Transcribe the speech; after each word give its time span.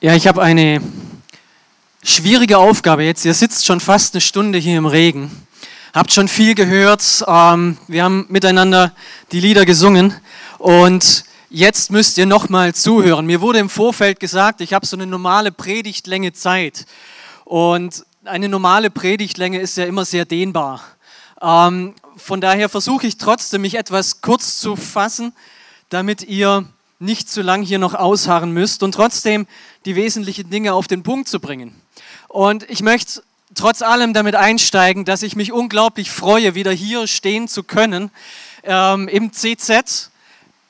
Ja, 0.00 0.14
ich 0.14 0.28
habe 0.28 0.40
eine 0.40 0.80
schwierige 2.04 2.58
Aufgabe 2.58 3.02
jetzt. 3.02 3.24
Ihr 3.24 3.34
sitzt 3.34 3.66
schon 3.66 3.80
fast 3.80 4.14
eine 4.14 4.20
Stunde 4.20 4.56
hier 4.56 4.78
im 4.78 4.86
Regen, 4.86 5.28
habt 5.92 6.12
schon 6.12 6.28
viel 6.28 6.54
gehört. 6.54 7.24
Ähm, 7.26 7.78
wir 7.88 8.04
haben 8.04 8.24
miteinander 8.28 8.92
die 9.32 9.40
Lieder 9.40 9.64
gesungen 9.64 10.14
und 10.58 11.24
jetzt 11.50 11.90
müsst 11.90 12.16
ihr 12.16 12.26
nochmal 12.26 12.76
zuhören. 12.76 13.26
Mir 13.26 13.40
wurde 13.40 13.58
im 13.58 13.68
Vorfeld 13.68 14.20
gesagt, 14.20 14.60
ich 14.60 14.72
habe 14.72 14.86
so 14.86 14.96
eine 14.96 15.04
normale 15.04 15.50
Predigtlänge 15.50 16.32
Zeit 16.32 16.86
und 17.44 18.04
eine 18.24 18.48
normale 18.48 18.90
Predigtlänge 18.90 19.58
ist 19.58 19.78
ja 19.78 19.84
immer 19.84 20.04
sehr 20.04 20.26
dehnbar. 20.26 20.80
Ähm, 21.42 21.94
von 22.16 22.40
daher 22.40 22.68
versuche 22.68 23.08
ich 23.08 23.18
trotzdem, 23.18 23.62
mich 23.62 23.74
etwas 23.74 24.20
kurz 24.20 24.60
zu 24.60 24.76
fassen, 24.76 25.32
damit 25.88 26.22
ihr 26.22 26.68
nicht 26.98 27.30
zu 27.30 27.42
lang 27.42 27.62
hier 27.62 27.78
noch 27.78 27.94
ausharren 27.94 28.52
müsst 28.52 28.82
und 28.82 28.92
trotzdem 28.92 29.46
die 29.84 29.94
wesentlichen 29.94 30.50
Dinge 30.50 30.74
auf 30.74 30.88
den 30.88 31.02
Punkt 31.02 31.28
zu 31.28 31.38
bringen. 31.40 31.80
Und 32.28 32.68
ich 32.68 32.82
möchte 32.82 33.22
trotz 33.54 33.82
allem 33.82 34.12
damit 34.12 34.34
einsteigen, 34.34 35.04
dass 35.04 35.22
ich 35.22 35.36
mich 35.36 35.52
unglaublich 35.52 36.10
freue, 36.10 36.54
wieder 36.54 36.72
hier 36.72 37.06
stehen 37.06 37.48
zu 37.48 37.62
können 37.62 38.10
ähm, 38.64 39.08
im 39.08 39.32
CZ. 39.32 40.10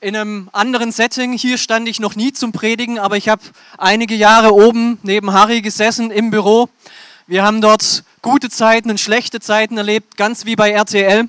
In 0.01 0.15
einem 0.15 0.49
anderen 0.53 0.93
Setting, 0.93 1.33
hier 1.33 1.57
stand 1.57 1.89
ich 1.89 1.99
noch 1.99 2.15
nie 2.15 2.31
zum 2.31 2.53
Predigen, 2.53 2.99
aber 2.99 3.17
ich 3.17 3.27
habe 3.27 3.41
einige 3.77 4.15
Jahre 4.15 4.53
oben 4.53 4.97
neben 5.03 5.33
Harry 5.33 5.61
gesessen 5.61 6.09
im 6.09 6.31
Büro. 6.31 6.69
Wir 7.27 7.43
haben 7.43 7.59
dort 7.59 8.03
gute 8.21 8.49
Zeiten 8.49 8.89
und 8.89 8.99
schlechte 8.99 9.39
Zeiten 9.39 9.77
erlebt, 9.77 10.15
ganz 10.15 10.45
wie 10.45 10.55
bei 10.55 10.71
RTL. 10.71 11.27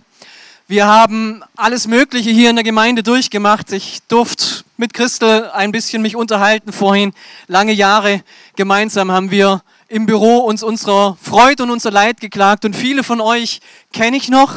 Wir 0.71 0.87
haben 0.87 1.43
alles 1.57 1.89
Mögliche 1.89 2.31
hier 2.31 2.49
in 2.49 2.55
der 2.55 2.63
Gemeinde 2.63 3.03
durchgemacht. 3.03 3.73
Ich 3.73 4.05
durfte 4.07 4.63
mit 4.77 4.95
Christel 4.95 5.51
ein 5.51 5.73
bisschen 5.73 6.01
mich 6.01 6.15
unterhalten 6.15 6.73
vorhin. 6.73 7.13
Lange 7.49 7.73
Jahre 7.73 8.23
gemeinsam 8.55 9.11
haben 9.11 9.33
wir 9.33 9.65
im 9.89 10.07
Büro 10.07 10.37
uns 10.37 10.63
unserer 10.63 11.19
Freude 11.21 11.65
und 11.65 11.71
unser 11.71 11.91
Leid 11.91 12.21
geklagt. 12.21 12.65
Und 12.65 12.77
viele 12.77 13.03
von 13.03 13.21
euch 13.21 13.59
kenne 13.93 14.17
ich 14.17 14.29
noch. 14.29 14.55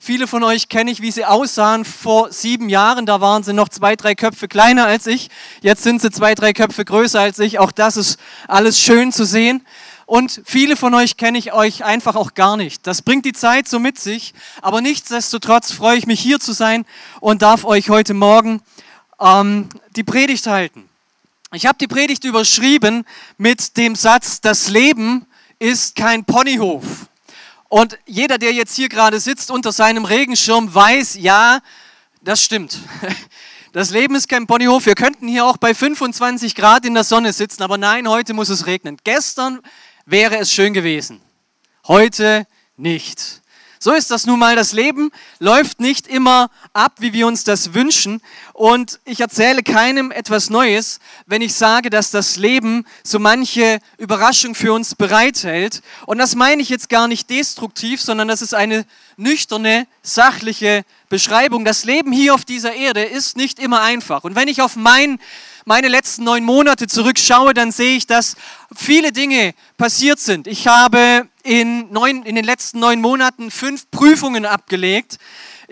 Viele 0.00 0.26
von 0.26 0.42
euch 0.42 0.68
kenne 0.68 0.90
ich, 0.90 1.00
wie 1.00 1.12
sie 1.12 1.24
aussahen 1.24 1.84
vor 1.84 2.32
sieben 2.32 2.68
Jahren. 2.68 3.06
Da 3.06 3.20
waren 3.20 3.44
sie 3.44 3.52
noch 3.52 3.68
zwei, 3.68 3.94
drei 3.94 4.16
Köpfe 4.16 4.48
kleiner 4.48 4.86
als 4.86 5.06
ich. 5.06 5.30
Jetzt 5.60 5.84
sind 5.84 6.02
sie 6.02 6.10
zwei, 6.10 6.34
drei 6.34 6.52
Köpfe 6.52 6.84
größer 6.84 7.20
als 7.20 7.38
ich. 7.38 7.60
Auch 7.60 7.70
das 7.70 7.96
ist 7.96 8.18
alles 8.48 8.80
schön 8.80 9.12
zu 9.12 9.24
sehen. 9.24 9.64
Und 10.06 10.42
viele 10.44 10.76
von 10.76 10.94
euch 10.94 11.16
kenne 11.16 11.38
ich 11.38 11.52
euch 11.52 11.84
einfach 11.84 12.16
auch 12.16 12.34
gar 12.34 12.56
nicht. 12.56 12.86
Das 12.86 13.02
bringt 13.02 13.24
die 13.24 13.32
Zeit 13.32 13.68
so 13.68 13.78
mit 13.78 13.98
sich. 13.98 14.34
Aber 14.60 14.80
nichtsdestotrotz 14.80 15.72
freue 15.72 15.96
ich 15.96 16.06
mich 16.06 16.20
hier 16.20 16.40
zu 16.40 16.52
sein 16.52 16.84
und 17.20 17.42
darf 17.42 17.64
euch 17.64 17.90
heute 17.90 18.14
Morgen 18.14 18.60
ähm, 19.20 19.68
die 19.96 20.04
Predigt 20.04 20.46
halten. 20.46 20.88
Ich 21.52 21.66
habe 21.66 21.78
die 21.78 21.86
Predigt 21.86 22.24
überschrieben 22.24 23.04
mit 23.36 23.76
dem 23.76 23.94
Satz, 23.94 24.40
das 24.40 24.68
Leben 24.68 25.26
ist 25.58 25.96
kein 25.96 26.24
Ponyhof. 26.24 26.84
Und 27.68 27.98
jeder, 28.06 28.38
der 28.38 28.52
jetzt 28.52 28.74
hier 28.74 28.88
gerade 28.88 29.20
sitzt 29.20 29.50
unter 29.50 29.70
seinem 29.70 30.04
Regenschirm, 30.04 30.74
weiß, 30.74 31.16
ja, 31.20 31.60
das 32.22 32.42
stimmt. 32.42 32.78
Das 33.74 33.88
Leben 33.88 34.14
ist 34.16 34.28
kein 34.28 34.46
Ponyhof. 34.46 34.84
Wir 34.84 34.94
könnten 34.94 35.26
hier 35.26 35.46
auch 35.46 35.56
bei 35.56 35.74
25 35.74 36.54
Grad 36.54 36.84
in 36.84 36.92
der 36.92 37.04
Sonne 37.04 37.32
sitzen, 37.32 37.62
aber 37.62 37.78
nein, 37.78 38.06
heute 38.06 38.34
muss 38.34 38.50
es 38.50 38.66
regnen. 38.66 38.98
Gestern 39.02 39.62
wäre 40.06 40.38
es 40.38 40.52
schön 40.52 40.72
gewesen. 40.72 41.20
Heute 41.86 42.46
nicht. 42.76 43.42
So 43.78 43.92
ist 43.92 44.10
das 44.12 44.26
nun 44.26 44.38
mal. 44.38 44.54
Das 44.54 44.72
Leben 44.72 45.10
läuft 45.40 45.80
nicht 45.80 46.06
immer 46.06 46.50
ab, 46.72 46.92
wie 46.98 47.12
wir 47.12 47.26
uns 47.26 47.42
das 47.42 47.74
wünschen. 47.74 48.22
Und 48.52 49.00
ich 49.04 49.20
erzähle 49.20 49.62
keinem 49.62 50.10
etwas 50.10 50.50
Neues, 50.50 51.00
wenn 51.26 51.40
ich 51.40 51.54
sage, 51.54 51.88
dass 51.88 52.10
das 52.10 52.36
Leben 52.36 52.84
so 53.02 53.18
manche 53.18 53.78
Überraschung 53.98 54.54
für 54.54 54.72
uns 54.72 54.94
bereithält. 54.94 55.82
Und 56.06 56.18
das 56.18 56.34
meine 56.34 56.60
ich 56.60 56.68
jetzt 56.68 56.88
gar 56.88 57.08
nicht 57.08 57.30
destruktiv, 57.30 58.00
sondern 58.00 58.28
das 58.28 58.42
ist 58.42 58.54
eine 58.54 58.84
nüchterne, 59.16 59.86
sachliche 60.02 60.84
Beschreibung. 61.08 61.64
Das 61.64 61.84
Leben 61.84 62.12
hier 62.12 62.34
auf 62.34 62.44
dieser 62.44 62.74
Erde 62.74 63.02
ist 63.02 63.36
nicht 63.36 63.58
immer 63.58 63.80
einfach. 63.80 64.24
Und 64.24 64.34
wenn 64.34 64.48
ich 64.48 64.60
auf 64.60 64.76
mein 64.76 65.18
meine 65.64 65.88
letzten 65.88 66.24
neun 66.24 66.44
Monate 66.44 66.88
zurückschaue, 66.88 67.54
dann 67.54 67.70
sehe 67.70 67.96
ich, 67.96 68.06
dass 68.06 68.36
viele 68.74 69.12
Dinge 69.12 69.54
passiert 69.76 70.18
sind. 70.18 70.46
Ich 70.46 70.66
habe 70.66 71.28
in, 71.42 71.92
neun, 71.92 72.24
in 72.24 72.34
den 72.34 72.44
letzten 72.44 72.80
neun 72.80 73.00
Monaten 73.00 73.50
fünf 73.50 73.90
Prüfungen 73.90 74.44
abgelegt. 74.44 75.18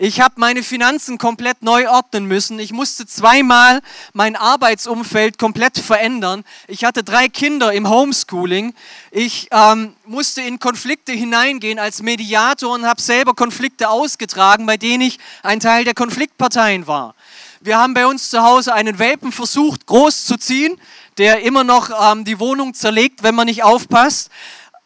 Ich 0.03 0.19
habe 0.19 0.33
meine 0.37 0.63
Finanzen 0.63 1.19
komplett 1.19 1.61
neu 1.61 1.87
ordnen 1.87 2.25
müssen. 2.25 2.57
Ich 2.57 2.71
musste 2.71 3.05
zweimal 3.05 3.81
mein 4.13 4.35
Arbeitsumfeld 4.35 5.37
komplett 5.37 5.77
verändern. 5.77 6.43
Ich 6.67 6.85
hatte 6.85 7.03
drei 7.03 7.27
Kinder 7.27 7.71
im 7.71 7.87
Homeschooling. 7.87 8.73
Ich 9.11 9.47
ähm, 9.51 9.93
musste 10.05 10.41
in 10.41 10.57
Konflikte 10.57 11.11
hineingehen 11.11 11.77
als 11.77 12.01
Mediator 12.01 12.73
und 12.73 12.87
habe 12.87 12.99
selber 12.99 13.35
Konflikte 13.35 13.91
ausgetragen, 13.91 14.65
bei 14.65 14.75
denen 14.75 15.01
ich 15.01 15.19
ein 15.43 15.59
Teil 15.59 15.83
der 15.83 15.93
Konfliktparteien 15.93 16.87
war. 16.87 17.13
Wir 17.59 17.77
haben 17.77 17.93
bei 17.93 18.07
uns 18.07 18.31
zu 18.31 18.41
Hause 18.41 18.73
einen 18.73 18.97
Welpen 18.97 19.31
versucht, 19.31 19.85
groß 19.85 20.25
zu 20.25 20.37
ziehen, 20.37 20.81
der 21.19 21.43
immer 21.43 21.63
noch 21.63 21.91
ähm, 22.11 22.25
die 22.25 22.39
Wohnung 22.39 22.73
zerlegt, 22.73 23.21
wenn 23.21 23.35
man 23.35 23.45
nicht 23.45 23.61
aufpasst. 23.61 24.31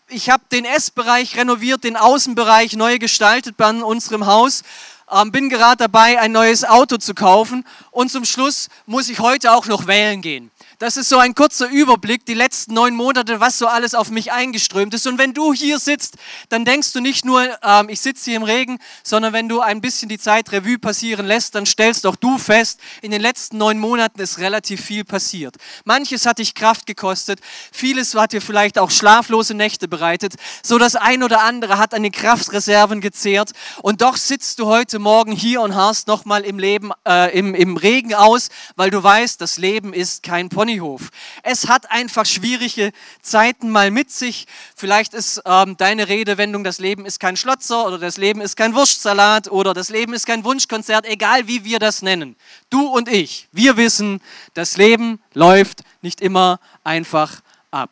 Ich 0.10 0.30
habe 0.30 0.44
den 0.52 0.66
Essbereich 0.66 1.38
renoviert, 1.38 1.86
den 1.86 1.96
Außenbereich 1.96 2.74
neu 2.76 3.00
gestaltet 3.00 3.56
bei 3.56 3.70
unserem 3.72 4.26
Haus. 4.26 4.64
Ähm, 5.12 5.32
bin 5.32 5.50
gerade 5.50 5.78
dabei, 5.78 6.20
ein 6.20 6.32
neues 6.32 6.64
Auto 6.64 6.98
zu 6.98 7.14
kaufen. 7.14 7.66
Und 7.92 8.12
zum 8.12 8.26
Schluss 8.26 8.70
muss 8.86 9.10
ich 9.10 9.20
heute 9.20 9.54
auch 9.54 9.68
noch 9.68 9.88
wählen 9.88 10.22
gehen. 10.22 10.52
Das 10.80 10.98
ist 10.98 11.08
so 11.08 11.20
ein 11.20 11.36
kurzer 11.36 11.70
Überblick, 11.70 12.26
die 12.26 12.34
letzten 12.34 12.74
neun 12.74 12.96
Monate, 12.96 13.40
was 13.40 13.58
so 13.58 13.68
alles 13.68 13.96
auf 13.96 14.10
mich 14.10 14.34
eingeströmt 14.34 14.94
ist. 14.94 15.08
Und 15.08 15.18
wenn 15.18 15.34
du 15.34 15.54
hier 15.54 15.80
sitzt, 15.80 16.16
dann 16.50 16.66
denkst 16.66 16.92
du 16.92 17.00
nicht 17.00 17.24
nur, 17.24 17.48
ähm, 17.64 17.88
ich 17.88 18.02
sitze 18.02 18.26
hier 18.26 18.36
im 18.36 18.44
Regen, 18.44 18.80
sondern 19.02 19.32
wenn 19.32 19.48
du 19.48 19.62
ein 19.62 19.80
bisschen 19.80 20.10
die 20.10 20.20
Zeit 20.20 20.52
Revue 20.52 20.78
passieren 20.78 21.28
lässt, 21.28 21.56
dann 21.56 21.66
stellst 21.66 22.06
auch 22.06 22.18
du 22.18 22.38
fest, 22.38 22.82
in 23.02 23.12
den 23.12 23.22
letzten 23.22 23.58
neun 23.58 23.80
Monaten 23.80 24.20
ist 24.20 24.40
relativ 24.40 24.82
viel 24.82 25.06
passiert. 25.06 25.56
Manches 25.86 26.26
hat 26.26 26.40
dich 26.40 26.56
Kraft 26.56 26.86
gekostet, 26.88 27.40
vieles 27.72 28.14
hat 28.14 28.34
dir 28.34 28.42
vielleicht 28.42 28.78
auch 28.78 28.92
schlaflose 28.92 29.54
Nächte 29.54 29.88
bereitet, 29.88 30.34
so 30.62 30.78
das 30.78 30.98
ein 30.98 31.24
oder 31.24 31.44
andere 31.44 31.78
hat 31.78 31.94
an 31.94 32.04
den 32.04 32.12
Kraftreserven 32.12 33.00
gezehrt. 33.00 33.52
Und 33.82 34.02
doch 34.02 34.18
sitzt 34.18 34.60
du 34.60 34.66
heute 34.66 35.00
Morgen 35.00 35.32
hier 35.32 35.62
und 35.62 35.74
harrst 35.74 36.08
nochmal 36.08 36.44
im 36.44 36.60
äh, 37.08 37.38
im, 37.38 37.56
im 37.56 37.78
Regen 37.78 38.14
aus, 38.14 38.50
weil 38.76 38.90
du 38.90 39.02
weißt, 39.02 39.40
das 39.40 39.58
Leben 39.58 39.94
ist 39.94 40.22
kein 40.22 40.50
Podcast. 40.50 40.65
Ponyhof. 40.66 41.10
Es 41.44 41.68
hat 41.68 41.92
einfach 41.92 42.26
schwierige 42.26 42.92
Zeiten 43.22 43.70
mal 43.70 43.92
mit 43.92 44.10
sich. 44.10 44.48
Vielleicht 44.76 45.14
ist 45.14 45.42
ähm, 45.46 45.78
deine 45.78 46.08
Redewendung, 46.08 46.64
das 46.64 46.80
Leben 46.80 47.06
ist 47.06 47.20
kein 47.20 47.38
Schlotzer 47.38 47.86
oder 47.86 48.00
das 48.00 48.18
Leben 48.18 48.42
ist 48.42 48.58
kein 48.58 48.74
Wurstsalat 48.74 49.52
oder 49.52 49.76
das 49.76 49.90
Leben 49.90 50.14
ist 50.14 50.26
kein 50.26 50.44
Wunschkonzert, 50.44 51.06
egal 51.06 51.48
wie 51.48 51.64
wir 51.64 51.78
das 51.78 52.02
nennen. 52.02 52.36
Du 52.72 52.88
und 52.88 53.08
ich, 53.08 53.48
wir 53.52 53.78
wissen, 53.78 54.22
das 54.56 54.78
Leben 54.78 55.20
läuft 55.36 55.84
nicht 56.02 56.20
immer 56.20 56.60
einfach 56.84 57.42
ab. 57.70 57.92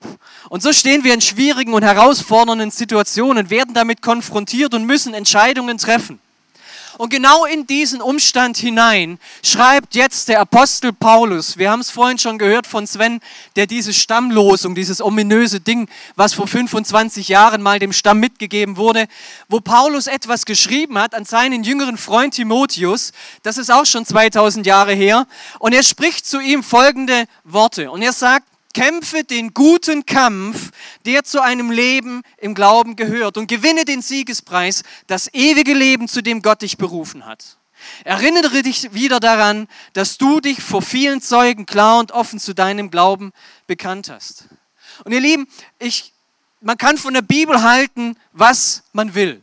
Und 0.49 0.63
so 0.63 0.73
stehen 0.73 1.03
wir 1.03 1.13
in 1.13 1.21
schwierigen 1.21 1.73
und 1.73 1.83
herausfordernden 1.83 2.71
Situationen, 2.71 3.51
werden 3.51 3.75
damit 3.75 4.01
konfrontiert 4.01 4.73
und 4.73 4.85
müssen 4.85 5.13
Entscheidungen 5.13 5.77
treffen. 5.77 6.19
Und 6.97 7.09
genau 7.09 7.45
in 7.45 7.65
diesen 7.67 8.01
Umstand 8.01 8.57
hinein 8.57 9.19
schreibt 9.43 9.95
jetzt 9.95 10.27
der 10.27 10.39
Apostel 10.39 10.93
Paulus, 10.93 11.57
wir 11.57 11.71
haben 11.71 11.79
es 11.79 11.89
vorhin 11.89 12.17
schon 12.17 12.37
gehört 12.37 12.67
von 12.67 12.85
Sven, 12.87 13.19
der 13.55 13.67
diese 13.67 13.93
Stammlosung, 13.93 14.75
dieses 14.75 15.01
ominöse 15.01 15.59
Ding, 15.59 15.89
was 16.15 16.33
vor 16.33 16.47
25 16.47 17.27
Jahren 17.27 17.61
mal 17.61 17.79
dem 17.79 17.93
Stamm 17.93 18.19
mitgegeben 18.19 18.77
wurde, 18.77 19.07
wo 19.49 19.59
Paulus 19.59 20.07
etwas 20.07 20.45
geschrieben 20.45 20.97
hat 20.97 21.15
an 21.15 21.25
seinen 21.25 21.63
jüngeren 21.63 21.97
Freund 21.97 22.33
Timotheus, 22.33 23.11
das 23.41 23.57
ist 23.57 23.71
auch 23.71 23.85
schon 23.85 24.05
2000 24.05 24.65
Jahre 24.65 24.93
her, 24.93 25.27
und 25.59 25.73
er 25.73 25.83
spricht 25.83 26.25
zu 26.25 26.39
ihm 26.39 26.63
folgende 26.63 27.25
Worte. 27.43 27.91
Und 27.91 28.01
er 28.01 28.13
sagt, 28.13 28.47
Kämpfe 28.73 29.23
den 29.23 29.53
guten 29.53 30.05
Kampf, 30.05 30.71
der 31.05 31.23
zu 31.23 31.41
einem 31.41 31.71
Leben 31.71 32.23
im 32.37 32.55
Glauben 32.55 32.95
gehört 32.95 33.37
und 33.37 33.47
gewinne 33.47 33.85
den 33.85 34.01
Siegespreis, 34.01 34.83
das 35.07 35.33
ewige 35.33 35.73
Leben, 35.73 36.07
zu 36.07 36.21
dem 36.21 36.41
Gott 36.41 36.61
dich 36.61 36.77
berufen 36.77 37.25
hat. 37.25 37.57
Erinnere 38.03 38.63
dich 38.63 38.93
wieder 38.93 39.19
daran, 39.19 39.67
dass 39.93 40.17
du 40.17 40.39
dich 40.39 40.61
vor 40.61 40.81
vielen 40.81 41.21
Zeugen 41.21 41.65
klar 41.65 41.99
und 41.99 42.11
offen 42.11 42.39
zu 42.39 42.53
deinem 42.53 42.89
Glauben 42.91 43.31
bekannt 43.67 44.09
hast. 44.09 44.45
Und 45.03 45.11
ihr 45.11 45.19
Lieben, 45.19 45.47
ich, 45.79 46.13
man 46.61 46.77
kann 46.77 46.97
von 46.97 47.13
der 47.13 47.21
Bibel 47.21 47.61
halten, 47.61 48.17
was 48.31 48.83
man 48.93 49.15
will. 49.15 49.41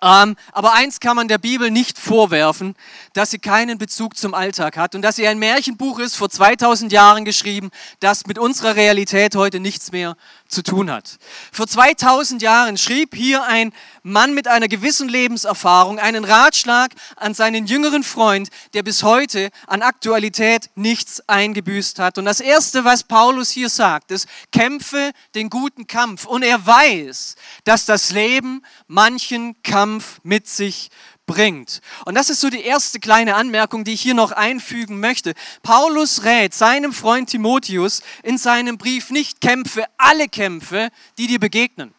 Ähm, 0.00 0.36
aber 0.52 0.74
eins 0.74 1.00
kann 1.00 1.16
man 1.16 1.26
der 1.28 1.38
Bibel 1.38 1.70
nicht 1.70 1.98
vorwerfen, 1.98 2.76
dass 3.18 3.32
sie 3.32 3.40
keinen 3.40 3.78
Bezug 3.78 4.16
zum 4.16 4.32
Alltag 4.32 4.76
hat 4.76 4.94
und 4.94 5.02
dass 5.02 5.16
sie 5.16 5.26
ein 5.26 5.40
Märchenbuch 5.40 5.98
ist, 5.98 6.14
vor 6.14 6.30
2000 6.30 6.92
Jahren 6.92 7.24
geschrieben, 7.24 7.70
das 7.98 8.26
mit 8.26 8.38
unserer 8.38 8.76
Realität 8.76 9.34
heute 9.34 9.58
nichts 9.58 9.90
mehr 9.90 10.16
zu 10.46 10.62
tun 10.62 10.88
hat. 10.88 11.18
Vor 11.50 11.66
2000 11.66 12.40
Jahren 12.42 12.78
schrieb 12.78 13.16
hier 13.16 13.42
ein 13.42 13.72
Mann 14.04 14.34
mit 14.34 14.46
einer 14.46 14.68
gewissen 14.68 15.08
Lebenserfahrung 15.08 15.98
einen 15.98 16.24
Ratschlag 16.24 16.92
an 17.16 17.34
seinen 17.34 17.66
jüngeren 17.66 18.04
Freund, 18.04 18.50
der 18.72 18.84
bis 18.84 19.02
heute 19.02 19.50
an 19.66 19.82
Aktualität 19.82 20.70
nichts 20.76 21.20
eingebüßt 21.28 21.98
hat. 21.98 22.18
Und 22.18 22.24
das 22.24 22.38
Erste, 22.38 22.84
was 22.84 23.02
Paulus 23.02 23.50
hier 23.50 23.68
sagt, 23.68 24.12
ist, 24.12 24.28
kämpfe 24.52 25.10
den 25.34 25.50
guten 25.50 25.88
Kampf. 25.88 26.24
Und 26.24 26.44
er 26.44 26.64
weiß, 26.64 27.34
dass 27.64 27.84
das 27.84 28.12
Leben 28.12 28.62
manchen 28.86 29.60
Kampf 29.64 30.20
mit 30.22 30.46
sich 30.46 30.90
bringt. 31.28 31.80
Und 32.06 32.16
das 32.16 32.30
ist 32.30 32.40
so 32.40 32.50
die 32.50 32.62
erste 32.64 32.98
kleine 32.98 33.36
Anmerkung, 33.36 33.84
die 33.84 33.92
ich 33.92 34.02
hier 34.02 34.14
noch 34.14 34.32
einfügen 34.32 34.98
möchte. 34.98 35.34
Paulus 35.62 36.24
rät 36.24 36.52
seinem 36.52 36.92
Freund 36.92 37.30
Timotheus 37.30 38.02
in 38.24 38.38
seinem 38.38 38.78
Brief 38.78 39.10
nicht 39.10 39.40
kämpfe 39.40 39.84
alle 39.96 40.28
Kämpfe, 40.28 40.90
die 41.18 41.28
dir 41.28 41.38
begegnen, 41.38 41.94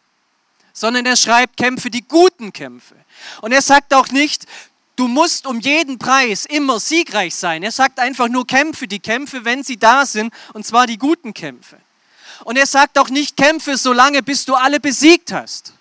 sondern 0.73 1.05
er 1.05 1.15
schreibt 1.15 1.55
kämpfe 1.55 1.89
die 1.89 2.05
guten 2.05 2.51
Kämpfe. 2.51 2.95
Und 3.41 3.53
er 3.53 3.61
sagt 3.61 3.93
auch 3.93 4.09
nicht, 4.09 4.45
du 4.97 5.07
musst 5.07 5.47
um 5.47 5.61
jeden 5.61 5.97
Preis 5.97 6.45
immer 6.45 6.81
siegreich 6.81 7.35
sein. 7.35 7.63
Er 7.63 7.71
sagt 7.71 7.99
einfach 7.99 8.27
nur 8.27 8.45
kämpfe 8.45 8.87
die 8.87 8.99
Kämpfe, 8.99 9.45
wenn 9.45 9.63
sie 9.63 9.77
da 9.77 10.05
sind, 10.05 10.33
und 10.53 10.65
zwar 10.65 10.87
die 10.87 10.97
guten 10.97 11.33
Kämpfe. 11.33 11.77
Und 12.43 12.57
er 12.57 12.65
sagt 12.65 12.97
auch 12.97 13.09
nicht 13.09 13.37
kämpfe 13.37 13.77
so 13.77 13.93
lange, 13.93 14.23
bis 14.23 14.43
du 14.43 14.55
alle 14.55 14.81
besiegt 14.81 15.31
hast 15.31 15.73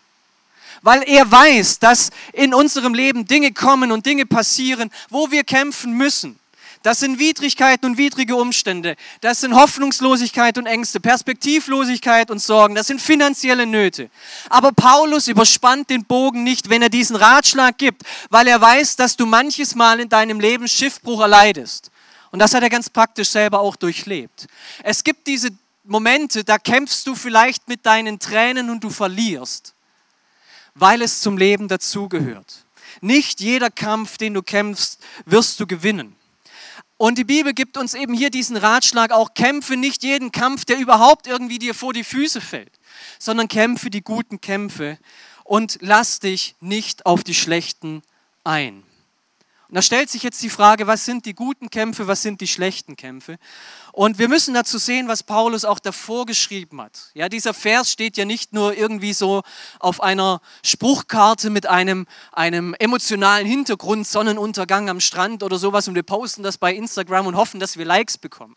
weil 0.89 1.03
er 1.03 1.31
weiß, 1.31 1.81
dass 1.81 2.09
in 2.33 2.55
unserem 2.55 2.95
Leben 2.95 3.27
Dinge 3.27 3.53
kommen 3.53 3.93
und 3.93 4.07
Dinge 4.07 4.25
passieren, 4.25 4.91
wo 5.11 5.31
wir 5.31 5.45
kämpfen 5.45 5.93
müssen. 5.93 6.41
Das 6.83 7.01
sind 7.01 7.19
Widrigkeiten 7.19 7.91
und 7.91 7.99
widrige 7.99 8.37
Umstände. 8.37 8.97
Das 9.21 9.43
sind 9.43 9.55
Hoffnungslosigkeit 9.55 10.57
und 10.57 10.65
Ängste, 10.65 10.99
Perspektivlosigkeit 10.99 12.31
und 12.31 12.39
Sorgen. 12.39 12.75
Das 12.75 12.87
sind 12.87 13.03
finanzielle 13.03 13.67
Nöte. 13.67 14.09
Aber 14.49 14.73
Paulus 14.73 15.29
überspannt 15.29 15.91
den 15.91 16.07
Bogen 16.07 16.43
nicht, 16.43 16.71
wenn 16.71 16.81
er 16.81 16.89
diesen 16.89 17.17
Ratschlag 17.17 17.77
gibt, 17.77 18.05
weil 18.31 18.47
er 18.47 18.59
weiß, 18.59 18.97
dass 18.97 19.15
du 19.15 19.27
manches 19.27 19.75
Mal 19.75 20.01
in 20.01 20.09
deinem 20.09 20.41
Leben 20.41 20.67
Schiffbruch 20.67 21.21
erleidest. 21.21 21.91
Und 22.31 22.39
das 22.39 22.55
hat 22.55 22.63
er 22.63 22.71
ganz 22.71 22.89
praktisch 22.89 23.29
selber 23.29 23.61
auch 23.61 23.77
durchlebt. 23.77 24.47
Es 24.83 25.05
gibt 25.05 25.27
diese 25.27 25.51
Momente, 25.85 26.45
da 26.45 26.57
kämpfst 26.57 27.07
du 27.07 27.15
vielleicht 27.15 27.69
mit 27.69 27.85
deinen 27.85 28.19
Tränen 28.19 28.71
und 28.71 28.83
du 28.83 28.89
verlierst 28.89 29.75
weil 30.79 31.03
es 31.03 31.21
zum 31.21 31.37
Leben 31.37 31.69
dazugehört. 31.69 32.65
Nicht 33.01 33.41
jeder 33.41 33.71
Kampf, 33.71 34.19
den 34.19 34.35
du 34.35 34.43
kämpfst, 34.43 35.01
wirst 35.25 35.61
du 35.61 35.67
gewinnen. 35.67 36.17
Und 36.97 37.17
die 37.17 37.25
Bibel 37.25 37.55
gibt 37.55 37.77
uns 37.77 37.95
eben 37.95 38.13
hier 38.13 38.31
diesen 38.31 38.57
Ratschlag, 38.57 39.13
auch 39.13 39.35
kämpfe 39.35 39.77
nicht 39.77 40.03
jeden 40.03 40.33
Kampf, 40.33 40.65
der 40.65 40.79
überhaupt 40.79 41.29
irgendwie 41.29 41.61
dir 41.61 41.75
vor 41.75 41.93
die 41.93 42.03
Füße 42.03 42.41
fällt, 42.41 42.73
sondern 43.21 43.47
kämpfe 43.47 43.89
die 43.89 44.03
guten 44.03 44.41
Kämpfe 44.41 44.99
und 45.45 45.79
lass 45.81 46.19
dich 46.19 46.57
nicht 46.61 47.07
auf 47.07 47.23
die 47.23 47.35
schlechten 47.35 48.03
ein. 48.43 48.83
Und 49.69 49.75
da 49.75 49.83
stellt 49.83 50.09
sich 50.09 50.23
jetzt 50.23 50.43
die 50.43 50.49
Frage, 50.49 50.87
was 50.87 51.05
sind 51.05 51.27
die 51.27 51.35
guten 51.35 51.69
Kämpfe, 51.69 52.07
was 52.07 52.23
sind 52.23 52.41
die 52.41 52.47
schlechten 52.47 52.97
Kämpfe? 52.97 53.37
Und 53.93 54.19
wir 54.19 54.29
müssen 54.29 54.55
dazu 54.55 54.79
sehen, 54.79 55.09
was 55.09 55.23
Paulus 55.23 55.67
auch 55.67 55.79
davor 55.79 56.25
geschrieben 56.25 56.81
hat. 56.81 57.11
Ja, 57.13 57.29
dieser 57.29 57.53
Vers 57.53 57.93
steht 57.93 58.17
ja 58.17 58.25
nicht 58.25 58.55
nur 58.55 58.75
irgendwie 58.75 59.13
so 59.13 59.43
auf 59.79 60.03
einer 60.03 60.41
Spruchkarte 60.65 61.51
mit 61.51 61.67
einem, 61.67 62.07
einem 62.33 62.75
emotionalen 62.79 63.47
Hintergrund, 63.47 64.07
Sonnenuntergang 64.07 64.89
am 64.89 65.01
Strand 65.01 65.43
oder 65.43 65.59
sowas 65.59 65.87
und 65.87 65.95
wir 65.95 66.03
posten 66.03 66.43
das 66.43 66.57
bei 66.57 66.75
Instagram 66.75 67.27
und 67.27 67.37
hoffen, 67.37 67.61
dass 67.61 67.77
wir 67.77 67.85
Likes 67.85 68.17
bekommen 68.17 68.57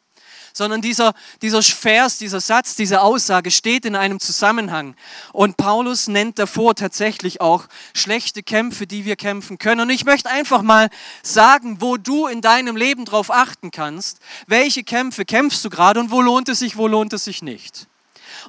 sondern 0.53 0.81
dieser, 0.81 1.13
dieser 1.42 1.62
Vers, 1.62 2.18
dieser 2.18 2.42
Satz, 2.42 2.75
diese 2.75 3.01
Aussage 3.01 3.51
steht 3.51 3.86
in 3.86 3.95
einem 3.95 4.19
Zusammenhang. 4.19 4.95
Und 5.33 5.57
Paulus 5.57 6.07
nennt 6.07 6.39
davor 6.39 6.75
tatsächlich 6.75 7.42
auch 7.42 7.65
schlechte 7.94 8.44
Kämpfe, 8.44 8.88
die 8.88 9.06
wir 9.06 9.15
kämpfen 9.15 9.57
können. 9.57 9.81
Und 9.81 9.89
ich 9.89 10.06
möchte 10.06 10.30
einfach 10.30 10.62
mal 10.62 10.89
sagen, 11.24 11.77
wo 11.80 11.98
du 11.98 12.27
in 12.27 12.42
deinem 12.42 12.75
Leben 12.75 13.06
drauf 13.06 13.31
achten 13.31 13.71
kannst, 13.71 14.19
welche 14.48 14.83
Kämpfe 14.83 15.25
kämpfst 15.25 15.63
du 15.63 15.69
gerade 15.69 16.00
und 16.00 16.12
wo 16.12 16.21
lohnt 16.21 16.50
es 16.50 16.59
sich, 16.59 16.77
wo 16.77 16.88
lohnt 16.88 17.13
es 17.13 17.24
sich 17.25 17.42
nicht. 17.42 17.88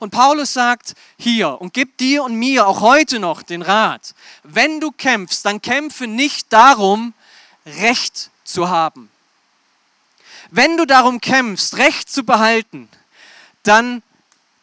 Und 0.01 0.11
Paulus 0.11 0.53
sagt 0.53 0.95
hier 1.19 1.61
und 1.61 1.73
gibt 1.73 2.01
dir 2.01 2.25
und 2.25 2.35
mir 2.35 2.67
auch 2.67 2.81
heute 2.81 3.19
noch 3.19 3.43
den 3.43 3.63
Rat, 3.63 4.15
wenn 4.43 4.81
du 4.81 4.91
kämpfst, 4.91 5.45
dann 5.45 5.61
kämpfe 5.61 6.07
nicht 6.07 6.53
darum, 6.53 7.15
Recht 7.65 8.31
zu 8.45 8.69
haben. 8.69 9.12
Wenn 10.55 10.77
du 10.77 10.85
darum 10.85 11.23
kämpfst, 11.23 11.79
Recht 11.79 12.11
zu 12.11 12.25
behalten, 12.25 12.91
dann, 13.63 14.03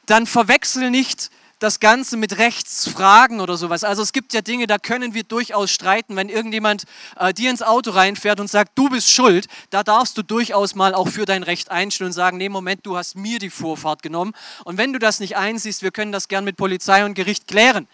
dann 0.06 0.28
verwechsel 0.28 0.92
nicht 0.92 1.32
das 1.58 1.80
Ganze 1.80 2.16
mit 2.16 2.38
Rechtsfragen 2.38 3.42
oder 3.42 3.58
sowas. 3.58 3.84
Also 3.84 4.04
es 4.04 4.14
gibt 4.14 4.34
ja 4.34 4.42
Dinge, 4.42 4.68
da 4.68 4.78
können 4.78 5.16
wir 5.16 5.24
durchaus 5.24 5.72
streiten. 5.72 6.16
Wenn 6.16 6.30
irgendjemand 6.30 6.84
äh, 7.18 7.34
dir 7.34 7.50
ins 7.50 7.64
Auto 7.64 7.90
reinfährt 7.90 8.40
und 8.40 8.52
sagt, 8.52 8.78
du 8.78 8.90
bist 8.90 9.10
schuld, 9.10 9.48
da 9.72 9.82
darfst 9.82 10.16
du 10.16 10.22
durchaus 10.22 10.76
mal 10.76 10.94
auch 10.94 11.08
für 11.08 11.26
dein 11.26 11.42
Recht 11.42 11.72
einstehen 11.72 12.06
und 12.06 12.14
sagen, 12.14 12.38
nee, 12.38 12.50
Moment, 12.50 12.86
du 12.86 12.96
hast 12.96 13.16
mir 13.16 13.40
die 13.40 13.50
Vorfahrt 13.50 14.04
genommen. 14.04 14.36
Und 14.66 14.78
wenn 14.78 14.94
du 14.94 15.00
das 15.00 15.20
nicht 15.20 15.38
einsiehst, 15.38 15.82
wir 15.82 15.90
können 15.90 16.12
das 16.12 16.28
gern 16.28 16.46
mit 16.46 16.56
Polizei 16.56 17.04
und 17.04 17.16
Gericht 17.16 17.48
klären. 17.48 17.88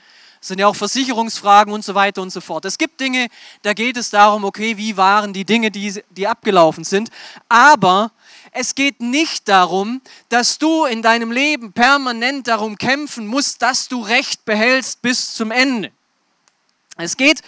Sind 0.46 0.60
ja 0.60 0.68
auch 0.68 0.76
Versicherungsfragen 0.76 1.74
und 1.74 1.84
so 1.84 1.96
weiter 1.96 2.22
und 2.22 2.30
so 2.30 2.40
fort. 2.40 2.66
Es 2.66 2.78
gibt 2.78 3.00
Dinge, 3.00 3.30
da 3.64 3.74
geht 3.74 3.98
es 3.98 4.12
darum, 4.12 4.44
okay, 4.44 4.78
wie 4.78 4.96
waren 4.96 5.34
die 5.34 5.44
Dinge, 5.44 5.72
die, 5.72 6.04
die 6.12 6.28
abgelaufen 6.28 6.84
sind. 6.84 7.10
Aber 7.50 8.12
es 8.52 8.76
geht 8.76 9.02
nicht 9.02 9.48
darum, 9.48 10.02
dass 10.30 10.60
du 10.60 10.86
in 10.86 11.02
deinem 11.02 11.32
Leben 11.32 11.74
permanent 11.74 12.48
darum 12.48 12.78
kämpfen 12.78 13.26
musst, 13.26 13.64
dass 13.64 13.88
du 13.88 14.04
Recht 14.04 14.46
behältst 14.46 15.02
bis 15.02 15.34
zum 15.34 15.50
Ende. 15.50 15.92
Es 16.96 17.18
geht 17.18 17.42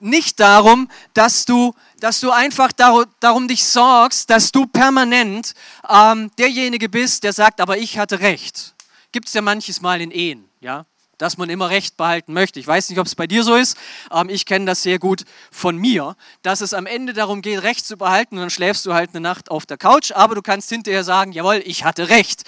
nicht 0.00 0.40
darum, 0.40 0.88
dass 1.12 1.44
du, 1.44 1.74
dass 2.00 2.20
du 2.20 2.30
einfach 2.30 2.72
darum, 2.72 3.04
darum 3.20 3.46
dich 3.46 3.62
sorgst, 3.62 4.30
dass 4.30 4.50
du 4.52 4.64
permanent 4.64 5.52
ähm, 5.86 6.30
derjenige 6.38 6.88
bist, 6.88 7.24
der 7.24 7.34
sagt, 7.34 7.60
aber 7.60 7.76
ich 7.76 7.98
hatte 7.98 8.20
Recht. 8.20 8.74
Gibt 9.12 9.28
es 9.28 9.34
ja 9.34 9.42
manches 9.42 9.82
Mal 9.82 10.00
in 10.00 10.10
Ehen, 10.10 10.48
ja 10.62 10.86
dass 11.18 11.38
man 11.38 11.48
immer 11.50 11.70
Recht 11.70 11.96
behalten 11.96 12.32
möchte. 12.32 12.60
Ich 12.60 12.66
weiß 12.66 12.90
nicht, 12.90 12.98
ob 12.98 13.06
es 13.06 13.14
bei 13.14 13.26
dir 13.26 13.42
so 13.42 13.54
ist, 13.54 13.76
ähm, 14.12 14.28
ich 14.28 14.46
kenne 14.46 14.66
das 14.66 14.82
sehr 14.82 14.98
gut 14.98 15.24
von 15.50 15.76
mir, 15.76 16.16
dass 16.42 16.60
es 16.60 16.74
am 16.74 16.86
Ende 16.86 17.12
darum 17.12 17.42
geht, 17.42 17.62
Recht 17.62 17.86
zu 17.86 17.96
behalten 17.96 18.36
und 18.36 18.40
dann 18.40 18.50
schläfst 18.50 18.86
du 18.86 18.94
halt 18.94 19.10
eine 19.10 19.20
Nacht 19.20 19.50
auf 19.50 19.66
der 19.66 19.78
Couch, 19.78 20.12
aber 20.12 20.34
du 20.34 20.42
kannst 20.42 20.68
hinterher 20.68 21.04
sagen, 21.04 21.32
jawohl, 21.32 21.62
ich 21.64 21.84
hatte 21.84 22.08
Recht. 22.08 22.44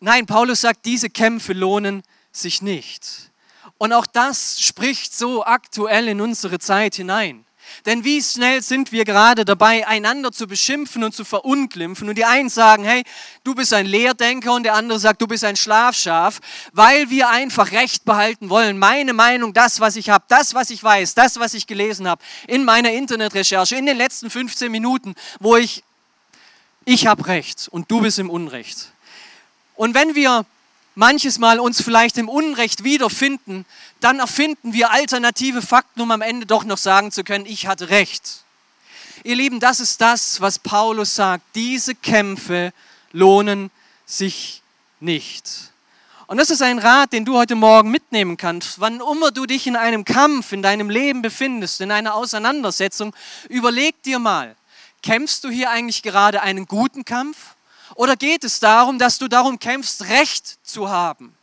Nein, 0.00 0.26
Paulus 0.26 0.60
sagt, 0.60 0.84
diese 0.84 1.10
Kämpfe 1.10 1.52
lohnen 1.52 2.02
sich 2.32 2.62
nicht. 2.62 3.30
Und 3.78 3.92
auch 3.92 4.06
das 4.06 4.60
spricht 4.60 5.16
so 5.16 5.44
aktuell 5.44 6.08
in 6.08 6.20
unsere 6.20 6.58
Zeit 6.58 6.94
hinein. 6.94 7.44
Denn 7.86 8.04
wie 8.04 8.22
schnell 8.22 8.62
sind 8.62 8.92
wir 8.92 9.04
gerade 9.04 9.44
dabei, 9.44 9.86
einander 9.86 10.32
zu 10.32 10.46
beschimpfen 10.46 11.04
und 11.04 11.14
zu 11.14 11.24
verunglimpfen. 11.24 12.08
Und 12.08 12.16
die 12.16 12.24
einen 12.24 12.48
sagen, 12.48 12.84
hey, 12.84 13.04
du 13.44 13.54
bist 13.54 13.74
ein 13.74 13.86
Lehrdenker 13.86 14.54
und 14.54 14.62
der 14.62 14.74
andere 14.74 14.98
sagt, 14.98 15.20
du 15.20 15.26
bist 15.26 15.44
ein 15.44 15.56
Schlafschaf, 15.56 16.40
weil 16.72 17.10
wir 17.10 17.28
einfach 17.28 17.72
Recht 17.72 18.04
behalten 18.04 18.48
wollen. 18.48 18.78
Meine 18.78 19.12
Meinung, 19.12 19.52
das, 19.52 19.80
was 19.80 19.96
ich 19.96 20.10
habe, 20.10 20.24
das, 20.28 20.54
was 20.54 20.70
ich 20.70 20.82
weiß, 20.82 21.14
das, 21.14 21.38
was 21.38 21.54
ich 21.54 21.66
gelesen 21.66 22.08
habe, 22.08 22.22
in 22.46 22.64
meiner 22.64 22.92
Internetrecherche, 22.92 23.76
in 23.76 23.86
den 23.86 23.96
letzten 23.96 24.30
15 24.30 24.70
Minuten, 24.70 25.14
wo 25.40 25.56
ich, 25.56 25.84
ich 26.84 27.06
habe 27.06 27.26
Recht 27.26 27.68
und 27.68 27.90
du 27.90 28.00
bist 28.00 28.18
im 28.18 28.30
Unrecht. 28.30 28.92
Und 29.76 29.94
wenn 29.94 30.14
wir 30.14 30.46
manches 30.94 31.38
Mal 31.38 31.60
uns 31.60 31.82
vielleicht 31.82 32.18
im 32.18 32.28
Unrecht 32.28 32.84
wiederfinden, 32.84 33.64
dann 34.00 34.20
erfinden 34.20 34.72
wir 34.72 34.90
alternative 34.90 35.62
Fakten, 35.62 36.00
um 36.00 36.10
am 36.10 36.22
Ende 36.22 36.46
doch 36.46 36.64
noch 36.64 36.78
sagen 36.78 37.12
zu 37.12 37.24
können, 37.24 37.46
ich 37.46 37.66
hatte 37.66 37.90
recht. 37.90 38.44
Ihr 39.22 39.36
Lieben, 39.36 39.60
das 39.60 39.80
ist 39.80 40.00
das, 40.00 40.40
was 40.40 40.58
Paulus 40.58 41.14
sagt. 41.14 41.44
Diese 41.54 41.94
Kämpfe 41.94 42.72
lohnen 43.12 43.70
sich 44.04 44.62
nicht. 45.00 45.72
Und 46.26 46.38
das 46.38 46.50
ist 46.50 46.62
ein 46.62 46.78
Rat, 46.78 47.12
den 47.12 47.24
du 47.24 47.36
heute 47.36 47.54
Morgen 47.54 47.90
mitnehmen 47.90 48.36
kannst. 48.36 48.80
Wann 48.80 49.00
immer 49.00 49.30
du 49.30 49.46
dich 49.46 49.66
in 49.66 49.76
einem 49.76 50.04
Kampf 50.04 50.52
in 50.52 50.62
deinem 50.62 50.90
Leben 50.90 51.22
befindest, 51.22 51.80
in 51.80 51.90
einer 51.90 52.14
Auseinandersetzung, 52.14 53.14
überleg 53.48 54.02
dir 54.02 54.18
mal, 54.18 54.56
kämpfst 55.02 55.44
du 55.44 55.50
hier 55.50 55.70
eigentlich 55.70 56.02
gerade 56.02 56.40
einen 56.40 56.66
guten 56.66 57.04
Kampf 57.04 57.53
oder 57.94 58.16
geht 58.16 58.44
es 58.44 58.60
darum, 58.60 58.98
dass 58.98 59.18
du 59.18 59.28
darum 59.28 59.58
kämpfst, 59.58 60.02
Recht 60.02 60.58
zu 60.66 60.88
haben? 60.88 61.36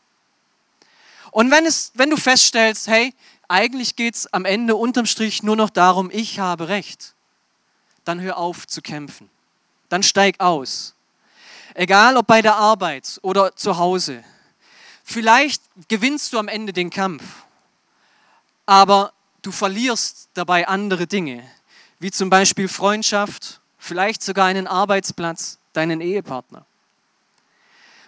Und 1.31 1.49
wenn, 1.49 1.65
es, 1.65 1.91
wenn 1.95 2.09
du 2.09 2.17
feststellst, 2.17 2.87
hey, 2.87 3.13
eigentlich 3.47 3.95
geht 3.95 4.15
es 4.15 4.33
am 4.33 4.45
Ende 4.45 4.75
unterm 4.75 5.05
Strich 5.05 5.43
nur 5.43 5.55
noch 5.55 5.69
darum, 5.69 6.09
ich 6.11 6.39
habe 6.39 6.67
Recht, 6.67 7.15
dann 8.03 8.19
hör 8.19 8.37
auf 8.37 8.67
zu 8.67 8.81
kämpfen. 8.81 9.29
Dann 9.89 10.03
steig 10.03 10.39
aus. 10.39 10.93
Egal 11.73 12.17
ob 12.17 12.27
bei 12.27 12.41
der 12.41 12.55
Arbeit 12.55 13.19
oder 13.21 13.55
zu 13.55 13.77
Hause. 13.77 14.23
Vielleicht 15.03 15.63
gewinnst 15.87 16.33
du 16.33 16.39
am 16.39 16.47
Ende 16.47 16.73
den 16.73 16.89
Kampf, 16.89 17.23
aber 18.65 19.13
du 19.41 19.51
verlierst 19.51 20.29
dabei 20.33 20.67
andere 20.67 21.07
Dinge, 21.07 21.43
wie 21.99 22.11
zum 22.11 22.29
Beispiel 22.29 22.67
Freundschaft, 22.67 23.61
vielleicht 23.77 24.21
sogar 24.21 24.47
einen 24.47 24.67
Arbeitsplatz, 24.67 25.59
deinen 25.73 26.01
Ehepartner. 26.01 26.65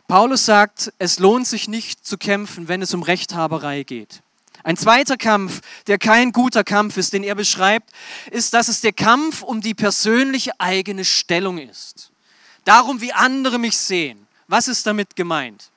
Paulus 0.08 0.46
sagt, 0.46 0.94
es 1.00 1.20
lohnt 1.20 1.48
sich 1.48 1.68
nicht 1.68 2.06
zu 2.06 2.18
kämpfen, 2.18 2.68
wenn 2.68 2.82
es 2.82 2.94
um 2.94 3.04
Rechthaberei 3.04 3.84
geht. 3.84 4.22
Ein 4.64 4.78
zweiter 4.78 5.18
Kampf, 5.18 5.62
der 5.88 5.98
kein 5.98 6.32
guter 6.32 6.64
Kampf 6.64 6.98
ist, 6.98 7.14
den 7.14 7.24
er 7.24 7.36
beschreibt, 7.36 7.92
ist, 8.32 8.54
dass 8.54 8.70
es 8.70 8.82
der 8.82 8.94
Kampf 8.94 9.42
um 9.42 9.60
die 9.60 9.74
persönliche 9.74 10.52
eigene 10.60 11.04
Stellung 11.04 11.58
ist. 11.58 12.12
Darum, 12.64 13.02
wie 13.02 13.12
andere 13.12 13.60
mich 13.60 13.78
sehen. 13.78 14.26
Was 14.48 14.68
ist 14.68 14.88
damit 14.88 15.16
gemeint? 15.16 15.70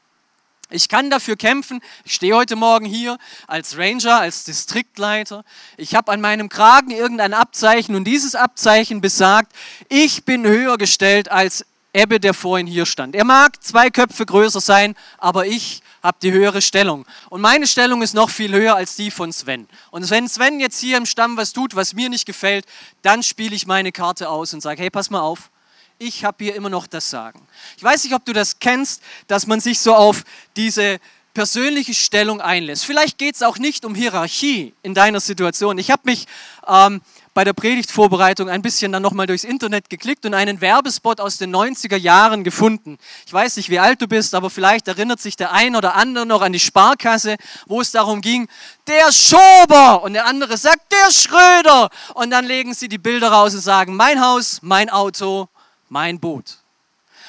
Ich 0.70 0.88
kann 0.88 1.10
dafür 1.10 1.36
kämpfen. 1.36 1.80
Ich 2.04 2.14
stehe 2.14 2.34
heute 2.34 2.56
Morgen 2.56 2.86
hier 2.86 3.18
als 3.46 3.76
Ranger, 3.78 4.20
als 4.20 4.44
Distriktleiter. 4.44 5.44
Ich 5.76 5.94
habe 5.94 6.10
an 6.10 6.20
meinem 6.20 6.48
Kragen 6.48 6.90
irgendein 6.90 7.34
Abzeichen 7.34 7.94
und 7.94 8.04
dieses 8.04 8.34
Abzeichen 8.34 9.00
besagt, 9.00 9.52
ich 9.88 10.24
bin 10.24 10.44
höher 10.44 10.76
gestellt 10.76 11.30
als 11.30 11.64
Ebbe, 11.96 12.20
der 12.20 12.34
vorhin 12.34 12.66
hier 12.66 12.84
stand. 12.84 13.16
Er 13.16 13.24
mag 13.24 13.62
zwei 13.62 13.88
Köpfe 13.88 14.26
größer 14.26 14.60
sein, 14.60 14.94
aber 15.16 15.46
ich 15.46 15.80
habe 16.02 16.18
die 16.20 16.30
höhere 16.30 16.60
Stellung. 16.60 17.06
Und 17.30 17.40
meine 17.40 17.66
Stellung 17.66 18.02
ist 18.02 18.12
noch 18.12 18.28
viel 18.28 18.52
höher 18.52 18.76
als 18.76 18.96
die 18.96 19.10
von 19.10 19.32
Sven. 19.32 19.66
Und 19.90 20.08
wenn 20.10 20.28
Sven 20.28 20.60
jetzt 20.60 20.78
hier 20.78 20.98
im 20.98 21.06
Stamm 21.06 21.38
was 21.38 21.54
tut, 21.54 21.74
was 21.74 21.94
mir 21.94 22.10
nicht 22.10 22.26
gefällt, 22.26 22.66
dann 23.00 23.22
spiele 23.22 23.56
ich 23.56 23.66
meine 23.66 23.92
Karte 23.92 24.28
aus 24.28 24.52
und 24.52 24.60
sage, 24.60 24.82
hey, 24.82 24.90
pass 24.90 25.08
mal 25.08 25.20
auf, 25.20 25.50
ich 25.98 26.22
habe 26.22 26.44
hier 26.44 26.54
immer 26.54 26.68
noch 26.68 26.86
das 26.86 27.08
Sagen. 27.08 27.40
Ich 27.78 27.82
weiß 27.82 28.04
nicht, 28.04 28.14
ob 28.14 28.26
du 28.26 28.34
das 28.34 28.58
kennst, 28.58 29.02
dass 29.26 29.46
man 29.46 29.60
sich 29.60 29.80
so 29.80 29.94
auf 29.94 30.24
diese 30.54 31.00
persönliche 31.32 31.94
Stellung 31.94 32.42
einlässt. 32.42 32.84
Vielleicht 32.84 33.16
geht 33.16 33.36
es 33.36 33.42
auch 33.42 33.56
nicht 33.56 33.86
um 33.86 33.94
Hierarchie 33.94 34.74
in 34.82 34.92
deiner 34.92 35.20
Situation. 35.20 35.78
Ich 35.78 35.90
habe 35.90 36.02
mich 36.04 36.26
ähm, 36.66 37.00
bei 37.36 37.44
der 37.44 37.52
Predigtvorbereitung 37.52 38.48
ein 38.48 38.62
bisschen 38.62 38.92
dann 38.92 39.02
nochmal 39.02 39.26
durchs 39.26 39.44
Internet 39.44 39.90
geklickt 39.90 40.24
und 40.24 40.32
einen 40.32 40.62
Werbespot 40.62 41.20
aus 41.20 41.36
den 41.36 41.54
90er 41.54 41.98
Jahren 41.98 42.44
gefunden. 42.44 42.96
Ich 43.26 43.32
weiß 43.34 43.58
nicht, 43.58 43.68
wie 43.68 43.78
alt 43.78 44.00
du 44.00 44.08
bist, 44.08 44.34
aber 44.34 44.48
vielleicht 44.48 44.88
erinnert 44.88 45.20
sich 45.20 45.36
der 45.36 45.52
ein 45.52 45.76
oder 45.76 45.96
andere 45.96 46.24
noch 46.24 46.40
an 46.40 46.54
die 46.54 46.58
Sparkasse, 46.58 47.36
wo 47.66 47.82
es 47.82 47.92
darum 47.92 48.22
ging, 48.22 48.48
der 48.86 49.12
Schober 49.12 50.02
und 50.02 50.14
der 50.14 50.24
andere 50.24 50.56
sagt, 50.56 50.90
der 50.90 51.12
Schröder. 51.12 51.90
Und 52.14 52.30
dann 52.30 52.46
legen 52.46 52.72
sie 52.72 52.88
die 52.88 52.96
Bilder 52.96 53.30
raus 53.30 53.52
und 53.52 53.60
sagen, 53.60 53.96
mein 53.96 54.22
Haus, 54.22 54.60
mein 54.62 54.88
Auto, 54.88 55.50
mein 55.90 56.18
Boot. 56.18 56.56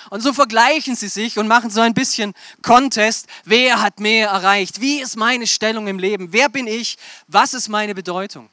Und 0.10 0.22
so 0.22 0.32
vergleichen 0.32 0.96
sie 0.96 1.10
sich 1.10 1.38
und 1.38 1.50
machen 1.50 1.70
so 1.70 1.82
ein 1.82 1.94
bisschen 1.94 2.34
Contest. 2.62 3.28
Wer 3.44 3.82
hat 3.82 4.00
mehr 4.00 4.30
erreicht? 4.30 4.80
Wie 4.80 5.02
ist 5.02 5.18
meine 5.18 5.48
Stellung 5.48 5.90
im 5.90 6.00
Leben? 6.00 6.32
Wer 6.32 6.48
bin 6.48 6.66
ich? 6.66 6.98
Was 7.28 7.54
ist 7.54 7.68
meine 7.68 7.94
Bedeutung? 7.94 8.48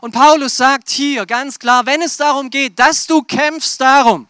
Und 0.00 0.12
Paulus 0.12 0.56
sagt 0.56 0.90
hier 0.90 1.26
ganz 1.26 1.58
klar, 1.58 1.86
wenn 1.86 2.02
es 2.02 2.16
darum 2.16 2.50
geht, 2.50 2.78
dass 2.78 3.06
du 3.06 3.22
kämpfst 3.22 3.80
darum, 3.80 4.28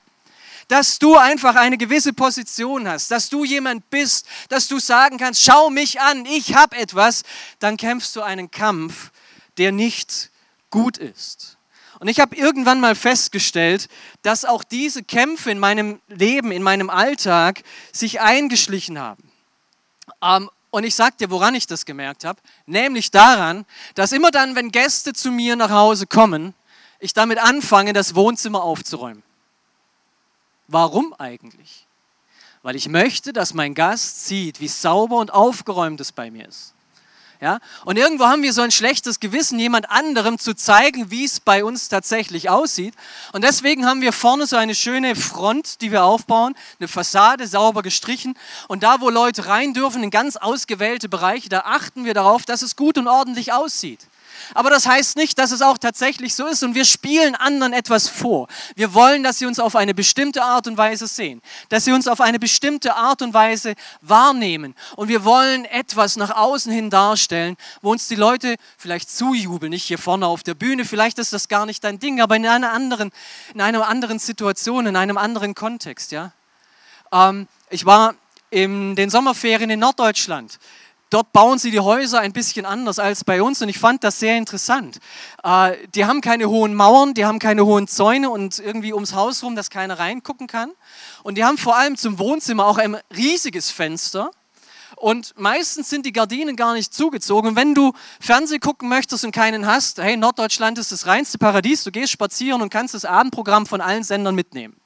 dass 0.69 0.99
du 0.99 1.16
einfach 1.16 1.57
eine 1.57 1.76
gewisse 1.76 2.12
Position 2.12 2.88
hast, 2.88 3.11
dass 3.11 3.28
du 3.28 3.45
jemand 3.45 3.90
bist, 3.90 4.26
dass 4.49 4.69
du 4.69 4.78
sagen 4.78 5.19
kannst, 5.19 5.42
schau 5.42 5.69
mich 5.69 6.00
an, 6.00 6.25
ich 6.26 6.54
habe 6.54 6.76
etwas, 6.76 7.25
dann 7.59 7.76
kämpfst 7.76 8.14
du 8.14 8.23
einen 8.23 8.50
Kampf, 8.50 9.11
der 9.59 9.73
nicht 9.73 10.30
gut 10.71 10.97
ist. 10.97 11.57
Und 11.99 12.09
ich 12.09 12.19
habe 12.19 12.35
irgendwann 12.35 12.80
mal 12.80 12.95
festgestellt, 12.95 13.88
dass 14.23 14.47
auch 14.47 14.64
diese 14.64 15.02
Kämpfe 15.02 15.50
in 15.50 15.59
meinem 15.59 16.00
Leben, 16.09 16.50
in 16.50 16.62
meinem 16.62 16.88
Alltag 16.88 17.62
sich 17.92 18.21
eingeschlichen 18.21 18.99
haben. 18.99 19.30
Ähm, 20.23 20.49
und 20.71 20.85
ich 20.85 20.95
sage 20.95 21.17
dir, 21.19 21.31
woran 21.31 21.55
ich 21.55 21.67
das 21.67 21.85
gemerkt 21.85 22.25
habe, 22.25 22.41
nämlich 22.67 23.11
daran, 23.11 23.67
dass 23.95 24.12
immer 24.12 24.31
dann, 24.31 24.55
wenn 24.55 24.71
Gäste 24.71 25.12
zu 25.12 25.31
mir 25.31 25.57
nach 25.57 25.71
Hause 25.71 26.07
kommen, 26.07 26.55
ich 27.00 27.12
damit 27.12 27.39
anfange, 27.39 27.93
das 27.93 28.15
Wohnzimmer 28.15 28.62
aufzuräumen. 28.62 29.23
Warum 30.69 31.15
eigentlich? 31.15 31.87
Weil 32.62 32.77
ich 32.77 32.89
möchte, 32.89 33.33
dass 33.33 33.55
mein 33.55 33.75
Gast 33.75 34.27
sieht, 34.27 34.61
wie 34.61 34.69
sauber 34.69 35.17
und 35.17 35.33
aufgeräumt 35.33 36.00
es 36.00 36.12
bei 36.12 36.31
mir 36.31 36.47
ist. 36.47 36.75
Ja? 37.40 37.59
Und 37.85 37.97
irgendwo 37.97 38.26
haben 38.26 38.42
wir 38.42 38.52
so 38.52 38.61
ein 38.61 38.70
schlechtes 38.70 39.18
Gewissen, 39.18 39.59
jemand 39.59 39.90
anderem 39.90 40.38
zu 40.38 40.54
zeigen, 40.54 41.11
wie 41.11 41.25
es 41.25 41.40
bei 41.40 41.64
uns 41.64 41.88
tatsächlich 41.88 42.50
aussieht. 42.50 42.94
Und 43.32 43.44
deswegen 43.44 43.87
haben 43.87 44.02
wir 44.02 44.12
vorne 44.12 44.47
so 44.47 44.56
eine 44.56 44.75
schöne 44.75 45.16
Front, 45.16 45.80
die 45.80 45.90
wir 45.90 46.04
aufbauen, 46.04 46.54
eine 46.78 46.88
Fassade 46.88 47.47
sauber 47.47 47.82
gestrichen. 47.82 48.35
Und 48.68 48.82
da, 48.82 49.00
wo 49.00 49.09
Leute 49.09 49.47
rein 49.47 49.73
dürfen, 49.73 50.02
in 50.02 50.11
ganz 50.11 50.37
ausgewählte 50.37 51.09
Bereiche, 51.09 51.49
da 51.49 51.61
achten 51.61 52.04
wir 52.04 52.12
darauf, 52.12 52.44
dass 52.44 52.61
es 52.61 52.76
gut 52.76 52.99
und 52.99 53.09
ordentlich 53.09 53.52
aussieht. 53.52 54.00
Aber 54.54 54.70
das 54.70 54.87
heißt 54.87 55.16
nicht, 55.16 55.38
dass 55.38 55.50
es 55.50 55.62
auch 55.62 55.78
tatsächlich 55.78 56.35
so 56.35 56.47
ist 56.47 56.62
und 56.62 56.75
wir 56.75 56.85
spielen 56.85 57.35
anderen 57.35 57.73
etwas 57.73 58.09
vor. 58.09 58.49
Wir 58.75 58.94
wollen, 58.94 59.23
dass 59.23 59.38
sie 59.38 59.47
uns 59.47 59.59
auf 59.59 59.76
eine 59.76 59.94
bestimmte 59.94 60.42
Art 60.42 60.66
und 60.66 60.76
Weise 60.76 61.06
sehen, 61.06 61.42
dass 61.68 61.85
sie 61.85 61.92
uns 61.92 62.09
auf 62.09 62.20
eine 62.20 62.38
bestimmte 62.38 62.94
Art 62.94 63.23
und 63.23 63.35
Weise 63.35 63.75
wahrnehmen 64.00 64.75
und 64.97 65.09
wir 65.09 65.25
wollen 65.25 65.64
etwas 65.64 66.16
nach 66.16 66.37
außen 66.37 66.73
hin 66.73 66.90
darstellen, 66.90 67.56
wo 67.82 67.90
uns 67.90 68.09
die 68.09 68.16
Leute 68.16 68.56
vielleicht 68.78 69.11
zujubeln, 69.11 69.70
nicht 69.70 69.85
hier 69.85 69.99
vorne 69.99 70.26
auf 70.26 70.42
der 70.42 70.54
Bühne, 70.54 70.85
vielleicht 70.85 71.18
ist 71.18 71.32
das 71.32 71.49
gar 71.49 71.66
nicht 71.66 71.85
dein 71.85 71.99
Ding, 71.99 72.20
aber 72.20 72.37
in 72.37 72.47
einer 72.47 72.73
anderen, 72.73 73.11
in 73.54 73.61
einer 73.61 73.87
anderen 73.88 74.18
Situation, 74.18 74.87
in 74.87 74.97
einem 74.97 75.18
anderen 75.18 75.54
Kontext, 75.54 76.12
ja. 76.12 76.32
Ähm, 77.12 77.49
ich 77.70 77.87
war 77.87 78.14
in 78.50 78.97
den 78.97 79.11
Sommerferien 79.11 79.70
in 79.70 79.80
Norddeutschland 79.80 80.59
Dort 81.11 81.33
bauen 81.33 81.59
sie 81.59 81.73
die 81.73 81.81
Häuser 81.81 82.21
ein 82.21 82.33
bisschen 82.33 82.64
anders 82.64 83.00
als 83.00 83.25
bei 83.25 83.43
uns 83.43 83.61
und 83.61 83.69
ich 83.69 83.81
fand 83.81 84.05
das 84.05 84.21
sehr 84.21 84.37
interessant. 84.37 84.99
Äh, 85.43 85.76
die 85.95 86.05
haben 86.05 86.21
keine 86.21 86.49
hohen 86.49 86.73
Mauern, 86.73 87.14
die 87.14 87.25
haben 87.25 87.40
keine 87.40 87.67
hohen 87.67 87.88
Zäune 87.88 88.31
und 88.31 88.61
irgendwie 88.61 88.95
ums 88.95 89.12
Haus 89.12 89.43
rum, 89.43 89.57
dass 89.57 89.71
keiner 89.71 89.99
reingucken 89.99 90.47
kann. 90.47 90.71
Und 91.25 91.37
die 91.37 91.45
haben 91.45 91.59
vor 91.59 91.76
allem 91.76 91.97
zum 91.97 92.21
Wohnzimmer 92.21 92.64
auch 92.64 92.79
ein 92.79 92.97
riesiges 93.14 93.73
Fenster. 93.73 94.31
Und 94.95 95.35
meistens 95.37 95.90
sind 95.90 96.07
die 96.07 96.12
Gardinen 96.12 96.55
gar 96.55 96.75
nicht 96.75 96.95
zugezogen. 96.95 97.50
Und 97.50 97.57
wenn 97.57 97.75
du 97.75 97.93
Fernsehen 98.21 98.61
gucken 98.61 98.88
möchtest 98.88 99.25
und 99.25 99.33
keinen 99.33 99.67
hast, 99.67 99.99
hey, 99.99 100.17
Norddeutschland 100.17 100.79
ist 100.79 100.93
das 100.93 101.07
reinste 101.07 101.38
Paradies, 101.38 101.83
du 101.83 101.90
gehst 101.90 102.12
spazieren 102.12 102.62
und 102.62 102.71
kannst 102.71 102.95
das 102.95 103.05
Abendprogramm 103.05 103.67
von 103.67 103.81
allen 103.81 104.05
Sendern 104.05 104.37
mitnehmen 104.37 104.76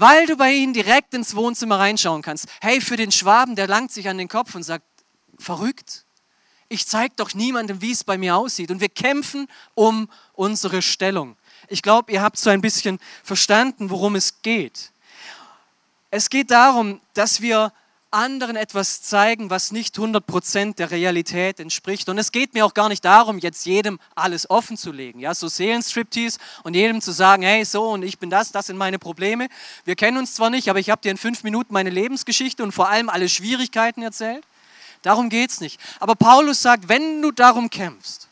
weil 0.00 0.26
du 0.26 0.36
bei 0.36 0.52
ihnen 0.52 0.72
direkt 0.72 1.12
ins 1.12 1.34
Wohnzimmer 1.34 1.80
reinschauen 1.80 2.22
kannst. 2.22 2.46
Hey, 2.60 2.80
für 2.80 2.96
den 2.96 3.10
Schwaben, 3.10 3.56
der 3.56 3.66
langt 3.66 3.90
sich 3.90 4.08
an 4.08 4.16
den 4.16 4.28
Kopf 4.28 4.54
und 4.54 4.62
sagt, 4.62 4.84
verrückt. 5.38 6.04
Ich 6.68 6.86
zeige 6.86 7.14
doch 7.16 7.34
niemandem, 7.34 7.80
wie 7.80 7.92
es 7.92 8.04
bei 8.04 8.18
mir 8.18 8.36
aussieht. 8.36 8.70
Und 8.70 8.80
wir 8.80 8.88
kämpfen 8.88 9.48
um 9.74 10.10
unsere 10.34 10.82
Stellung. 10.82 11.36
Ich 11.68 11.82
glaube, 11.82 12.12
ihr 12.12 12.22
habt 12.22 12.38
so 12.38 12.50
ein 12.50 12.60
bisschen 12.60 12.98
verstanden, 13.22 13.90
worum 13.90 14.16
es 14.16 14.42
geht. 14.42 14.90
Es 16.10 16.30
geht 16.30 16.50
darum, 16.50 17.00
dass 17.14 17.40
wir 17.40 17.72
anderen 18.10 18.56
etwas 18.56 19.02
zeigen, 19.02 19.50
was 19.50 19.70
nicht 19.70 19.96
100% 19.96 20.76
der 20.76 20.90
Realität 20.90 21.60
entspricht. 21.60 22.08
Und 22.08 22.16
es 22.18 22.32
geht 22.32 22.54
mir 22.54 22.64
auch 22.64 22.72
gar 22.72 22.88
nicht 22.88 23.04
darum, 23.04 23.38
jetzt 23.38 23.66
jedem 23.66 23.98
alles 24.14 24.48
offen 24.48 24.76
zu 24.76 24.92
legen. 24.92 25.20
Ja, 25.20 25.34
so 25.34 25.48
Seelenstriptease 25.48 26.38
und 26.62 26.74
jedem 26.74 27.02
zu 27.02 27.12
sagen, 27.12 27.42
hey, 27.42 27.64
so 27.64 27.90
und 27.90 28.02
ich 28.02 28.18
bin 28.18 28.30
das, 28.30 28.50
das 28.50 28.66
sind 28.66 28.78
meine 28.78 28.98
Probleme. 28.98 29.48
Wir 29.84 29.94
kennen 29.94 30.16
uns 30.16 30.34
zwar 30.34 30.48
nicht, 30.48 30.70
aber 30.70 30.78
ich 30.78 30.90
habe 30.90 31.02
dir 31.02 31.10
in 31.10 31.18
fünf 31.18 31.44
Minuten 31.44 31.74
meine 31.74 31.90
Lebensgeschichte 31.90 32.62
und 32.62 32.72
vor 32.72 32.88
allem 32.88 33.10
alle 33.10 33.28
Schwierigkeiten 33.28 34.02
erzählt. 34.02 34.44
Darum 35.02 35.28
geht 35.28 35.50
es 35.50 35.60
nicht. 35.60 35.80
Aber 36.00 36.14
Paulus 36.14 36.62
sagt, 36.62 36.88
wenn 36.88 37.22
du 37.22 37.30
darum 37.30 37.70
kämpfst, 37.70 38.28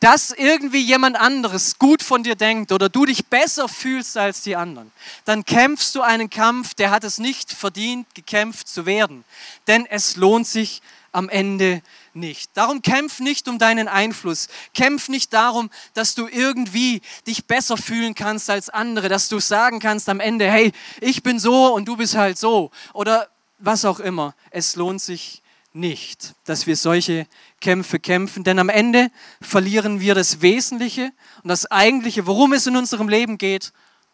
dass 0.00 0.32
irgendwie 0.32 0.82
jemand 0.82 1.16
anderes 1.16 1.78
gut 1.78 2.02
von 2.02 2.22
dir 2.22 2.34
denkt 2.34 2.72
oder 2.72 2.90
du 2.90 3.06
dich 3.06 3.24
besser 3.26 3.68
fühlst 3.68 4.18
als 4.18 4.42
die 4.42 4.54
anderen, 4.54 4.92
dann 5.24 5.46
kämpfst 5.46 5.94
du 5.94 6.02
einen 6.02 6.28
Kampf, 6.28 6.74
der 6.74 6.90
hat 6.90 7.04
es 7.04 7.18
nicht 7.18 7.50
verdient, 7.50 8.14
gekämpft 8.14 8.68
zu 8.68 8.84
werden. 8.84 9.24
Denn 9.66 9.86
es 9.86 10.16
lohnt 10.16 10.46
sich 10.46 10.82
am 11.12 11.28
Ende 11.28 11.80
nicht. 12.12 12.50
Darum 12.54 12.82
kämpf 12.82 13.20
nicht 13.20 13.48
um 13.48 13.58
deinen 13.58 13.88
Einfluss. 13.88 14.48
Kämpf 14.74 15.08
nicht 15.08 15.32
darum, 15.32 15.70
dass 15.94 16.14
du 16.14 16.26
irgendwie 16.26 17.00
dich 17.26 17.46
besser 17.46 17.76
fühlen 17.76 18.14
kannst 18.14 18.50
als 18.50 18.68
andere, 18.68 19.08
dass 19.08 19.28
du 19.28 19.40
sagen 19.40 19.78
kannst 19.78 20.08
am 20.08 20.20
Ende, 20.20 20.50
hey, 20.50 20.72
ich 21.00 21.22
bin 21.22 21.38
so 21.38 21.72
und 21.72 21.86
du 21.86 21.96
bist 21.96 22.14
halt 22.16 22.36
so 22.36 22.70
oder 22.92 23.28
was 23.58 23.84
auch 23.84 24.00
immer. 24.00 24.34
Es 24.50 24.76
lohnt 24.76 25.00
sich 25.00 25.40
nicht, 25.74 26.34
dass 26.44 26.66
wir 26.66 26.76
solche 26.76 27.26
Kämpfe 27.60 27.98
kämpfen, 27.98 28.44
denn 28.44 28.58
am 28.58 28.68
Ende 28.68 29.10
verlieren 29.40 30.00
wir 30.00 30.14
das 30.14 30.40
Wesentliche 30.40 31.10
und 31.42 31.48
das 31.48 31.70
Eigentliche, 31.70 32.26
worum 32.26 32.52
es 32.52 32.66
in 32.66 32.76
unserem 32.76 33.08
Leben 33.08 33.38
geht, 33.38 33.72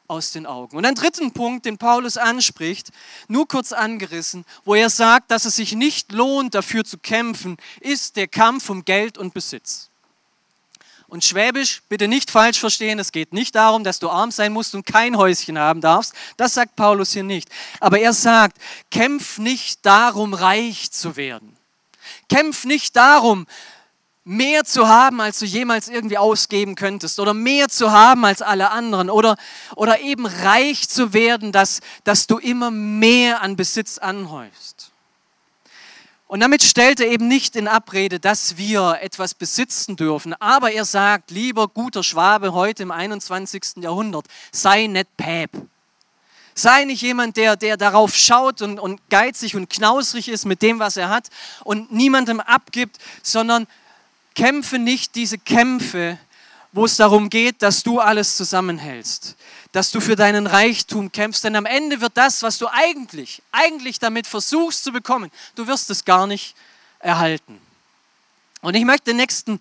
aus 0.08 0.32
den 0.32 0.46
Augen. 0.46 0.76
Und 0.76 0.84
ein 0.84 0.96
dritten 0.96 1.32
Punkt, 1.32 1.66
den 1.66 1.78
Paulus 1.78 2.16
anspricht, 2.16 2.90
nur 3.28 3.46
kurz 3.46 3.72
angerissen, 3.72 4.44
wo 4.64 4.74
er 4.74 4.90
sagt, 4.90 5.30
dass 5.30 5.44
es 5.44 5.54
sich 5.54 5.74
nicht 5.76 6.10
lohnt, 6.10 6.54
dafür 6.54 6.84
zu 6.84 6.98
kämpfen, 6.98 7.56
ist 7.80 8.16
der 8.16 8.26
Kampf 8.26 8.70
um 8.70 8.84
Geld 8.84 9.18
und 9.18 9.34
Besitz. 9.34 9.89
Und 11.10 11.24
Schwäbisch, 11.24 11.82
bitte 11.88 12.06
nicht 12.06 12.30
falsch 12.30 12.60
verstehen, 12.60 13.00
es 13.00 13.10
geht 13.10 13.32
nicht 13.32 13.56
darum, 13.56 13.82
dass 13.82 13.98
du 13.98 14.08
arm 14.08 14.30
sein 14.30 14.52
musst 14.52 14.76
und 14.76 14.86
kein 14.86 15.16
Häuschen 15.16 15.58
haben 15.58 15.80
darfst. 15.80 16.14
Das 16.36 16.54
sagt 16.54 16.76
Paulus 16.76 17.12
hier 17.12 17.24
nicht. 17.24 17.48
Aber 17.80 17.98
er 17.98 18.12
sagt, 18.12 18.58
kämpf 18.92 19.38
nicht 19.38 19.84
darum, 19.84 20.34
reich 20.34 20.92
zu 20.92 21.16
werden. 21.16 21.56
Kämpf 22.28 22.64
nicht 22.64 22.94
darum, 22.94 23.48
mehr 24.22 24.62
zu 24.64 24.86
haben, 24.86 25.20
als 25.20 25.40
du 25.40 25.46
jemals 25.46 25.88
irgendwie 25.88 26.16
ausgeben 26.16 26.76
könntest 26.76 27.18
oder 27.18 27.34
mehr 27.34 27.68
zu 27.68 27.90
haben 27.90 28.24
als 28.24 28.40
alle 28.40 28.70
anderen 28.70 29.10
oder, 29.10 29.36
oder 29.74 29.98
eben 30.00 30.26
reich 30.26 30.88
zu 30.88 31.12
werden, 31.12 31.50
dass, 31.50 31.80
dass 32.04 32.28
du 32.28 32.38
immer 32.38 32.70
mehr 32.70 33.42
an 33.42 33.56
Besitz 33.56 33.98
anhäufst. 33.98 34.89
Und 36.30 36.38
damit 36.38 36.62
stellt 36.62 37.00
er 37.00 37.08
eben 37.08 37.26
nicht 37.26 37.56
in 37.56 37.66
Abrede, 37.66 38.20
dass 38.20 38.56
wir 38.56 38.98
etwas 39.00 39.34
besitzen 39.34 39.96
dürfen, 39.96 40.32
aber 40.34 40.70
er 40.70 40.84
sagt, 40.84 41.32
lieber 41.32 41.66
guter 41.66 42.04
Schwabe 42.04 42.52
heute 42.52 42.84
im 42.84 42.92
21. 42.92 43.78
Jahrhundert, 43.78 44.26
sei 44.52 44.86
nicht 44.86 45.16
Päp. 45.16 45.50
Sei 46.54 46.84
nicht 46.84 47.02
jemand, 47.02 47.36
der, 47.36 47.56
der 47.56 47.76
darauf 47.76 48.14
schaut 48.14 48.62
und, 48.62 48.78
und 48.78 49.00
geizig 49.10 49.56
und 49.56 49.68
knausrig 49.70 50.28
ist 50.28 50.44
mit 50.44 50.62
dem, 50.62 50.78
was 50.78 50.96
er 50.96 51.08
hat 51.08 51.30
und 51.64 51.90
niemandem 51.90 52.38
abgibt, 52.38 52.98
sondern 53.24 53.66
kämpfe 54.36 54.78
nicht 54.78 55.16
diese 55.16 55.36
Kämpfe, 55.36 56.16
wo 56.72 56.84
es 56.84 56.96
darum 56.96 57.30
geht, 57.30 57.62
dass 57.62 57.82
du 57.82 57.98
alles 57.98 58.36
zusammenhältst, 58.36 59.36
dass 59.72 59.90
du 59.90 60.00
für 60.00 60.16
deinen 60.16 60.46
Reichtum 60.46 61.10
kämpfst, 61.10 61.44
denn 61.44 61.56
am 61.56 61.66
Ende 61.66 62.00
wird 62.00 62.16
das, 62.16 62.42
was 62.42 62.58
du 62.58 62.68
eigentlich, 62.68 63.42
eigentlich 63.52 63.98
damit 63.98 64.26
versuchst 64.26 64.84
zu 64.84 64.92
bekommen, 64.92 65.30
du 65.56 65.66
wirst 65.66 65.90
es 65.90 66.04
gar 66.04 66.26
nicht 66.26 66.54
erhalten. 67.00 67.60
Und 68.62 68.74
ich 68.74 68.84
möchte 68.84 69.06
den 69.06 69.16
nächsten 69.16 69.60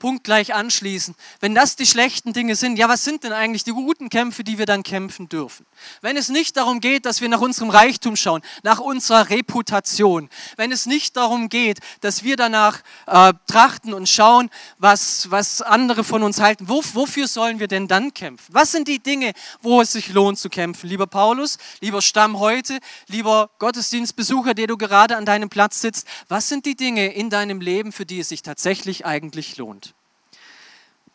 Punkt 0.00 0.24
gleich 0.24 0.52
anschließen. 0.52 1.14
Wenn 1.38 1.54
das 1.54 1.76
die 1.76 1.86
schlechten 1.86 2.32
Dinge 2.32 2.56
sind, 2.56 2.76
ja, 2.78 2.88
was 2.88 3.04
sind 3.04 3.22
denn 3.22 3.32
eigentlich 3.32 3.62
die 3.62 3.70
guten 3.70 4.08
Kämpfe, 4.08 4.42
die 4.42 4.58
wir 4.58 4.66
dann 4.66 4.82
kämpfen 4.82 5.28
dürfen? 5.28 5.64
Wenn 6.00 6.16
es 6.16 6.28
nicht 6.28 6.56
darum 6.56 6.80
geht, 6.80 7.06
dass 7.06 7.20
wir 7.20 7.28
nach 7.28 7.40
unserem 7.40 7.70
Reichtum 7.70 8.16
schauen, 8.16 8.42
nach 8.64 8.80
unserer 8.80 9.30
Reputation, 9.30 10.28
wenn 10.56 10.72
es 10.72 10.86
nicht 10.86 11.16
darum 11.16 11.48
geht, 11.48 11.78
dass 12.00 12.24
wir 12.24 12.36
danach 12.36 12.80
äh, 13.06 13.32
trachten 13.46 13.94
und 13.94 14.08
schauen, 14.08 14.50
was, 14.78 15.30
was 15.30 15.62
andere 15.62 16.02
von 16.02 16.24
uns 16.24 16.40
halten, 16.40 16.68
wo, 16.68 16.82
wofür 16.94 17.28
sollen 17.28 17.60
wir 17.60 17.68
denn 17.68 17.86
dann 17.86 18.12
kämpfen? 18.12 18.52
Was 18.52 18.72
sind 18.72 18.88
die 18.88 18.98
Dinge, 18.98 19.32
wo 19.60 19.82
es 19.82 19.92
sich 19.92 20.08
lohnt 20.08 20.38
zu 20.38 20.48
kämpfen? 20.48 20.88
Lieber 20.88 21.06
Paulus, 21.06 21.58
lieber 21.80 22.02
Stamm 22.02 22.38
heute, 22.38 22.80
lieber 23.06 23.50
Gottesdienstbesucher, 23.58 24.54
der 24.54 24.66
du 24.66 24.76
gerade 24.76 25.16
an 25.16 25.26
deinem 25.26 25.50
Platz 25.50 25.80
sitzt, 25.80 26.08
was 26.28 26.48
sind 26.48 26.64
die 26.64 26.74
Dinge 26.74 27.12
in 27.12 27.28
deinem 27.28 27.60
Leben, 27.60 27.92
für 27.92 28.06
die 28.06 28.20
es 28.20 28.30
sich 28.30 28.42
tatsächlich 28.42 29.04
eigentlich 29.04 29.58
lohnt? 29.58 29.89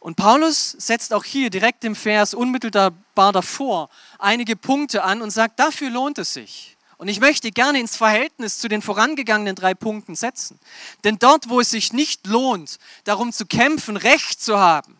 Und 0.06 0.18
Paulus 0.18 0.76
setzt 0.78 1.16
auch 1.16 1.24
hier 1.24 1.50
direkt 1.50 1.84
im 1.84 1.96
Vers 1.96 2.36
unmittelbar 2.36 3.34
davor 3.34 3.90
einige 4.20 4.56
Punkte 4.56 5.04
an 5.04 5.24
und 5.24 5.32
sagt, 5.32 5.60
dafür 5.60 5.90
lohnt 5.90 6.20
es 6.20 6.32
sich. 6.32 6.78
Und 6.98 7.08
ich 7.08 7.20
möchte 7.20 7.50
gerne 7.50 7.80
ins 7.80 7.98
Verhältnis 7.98 8.60
zu 8.60 8.68
den 8.68 8.84
vorangegangenen 8.84 9.56
drei 9.56 9.74
Punkten 9.74 10.14
setzen. 10.14 10.60
Denn 11.04 11.18
dort, 11.18 11.50
wo 11.50 11.60
es 11.60 11.72
sich 11.72 11.92
nicht 11.92 12.28
lohnt, 12.28 12.78
darum 13.04 13.34
zu 13.34 13.48
kämpfen, 13.48 13.98
Recht 13.98 14.40
zu 14.44 14.60
haben, 14.60 14.96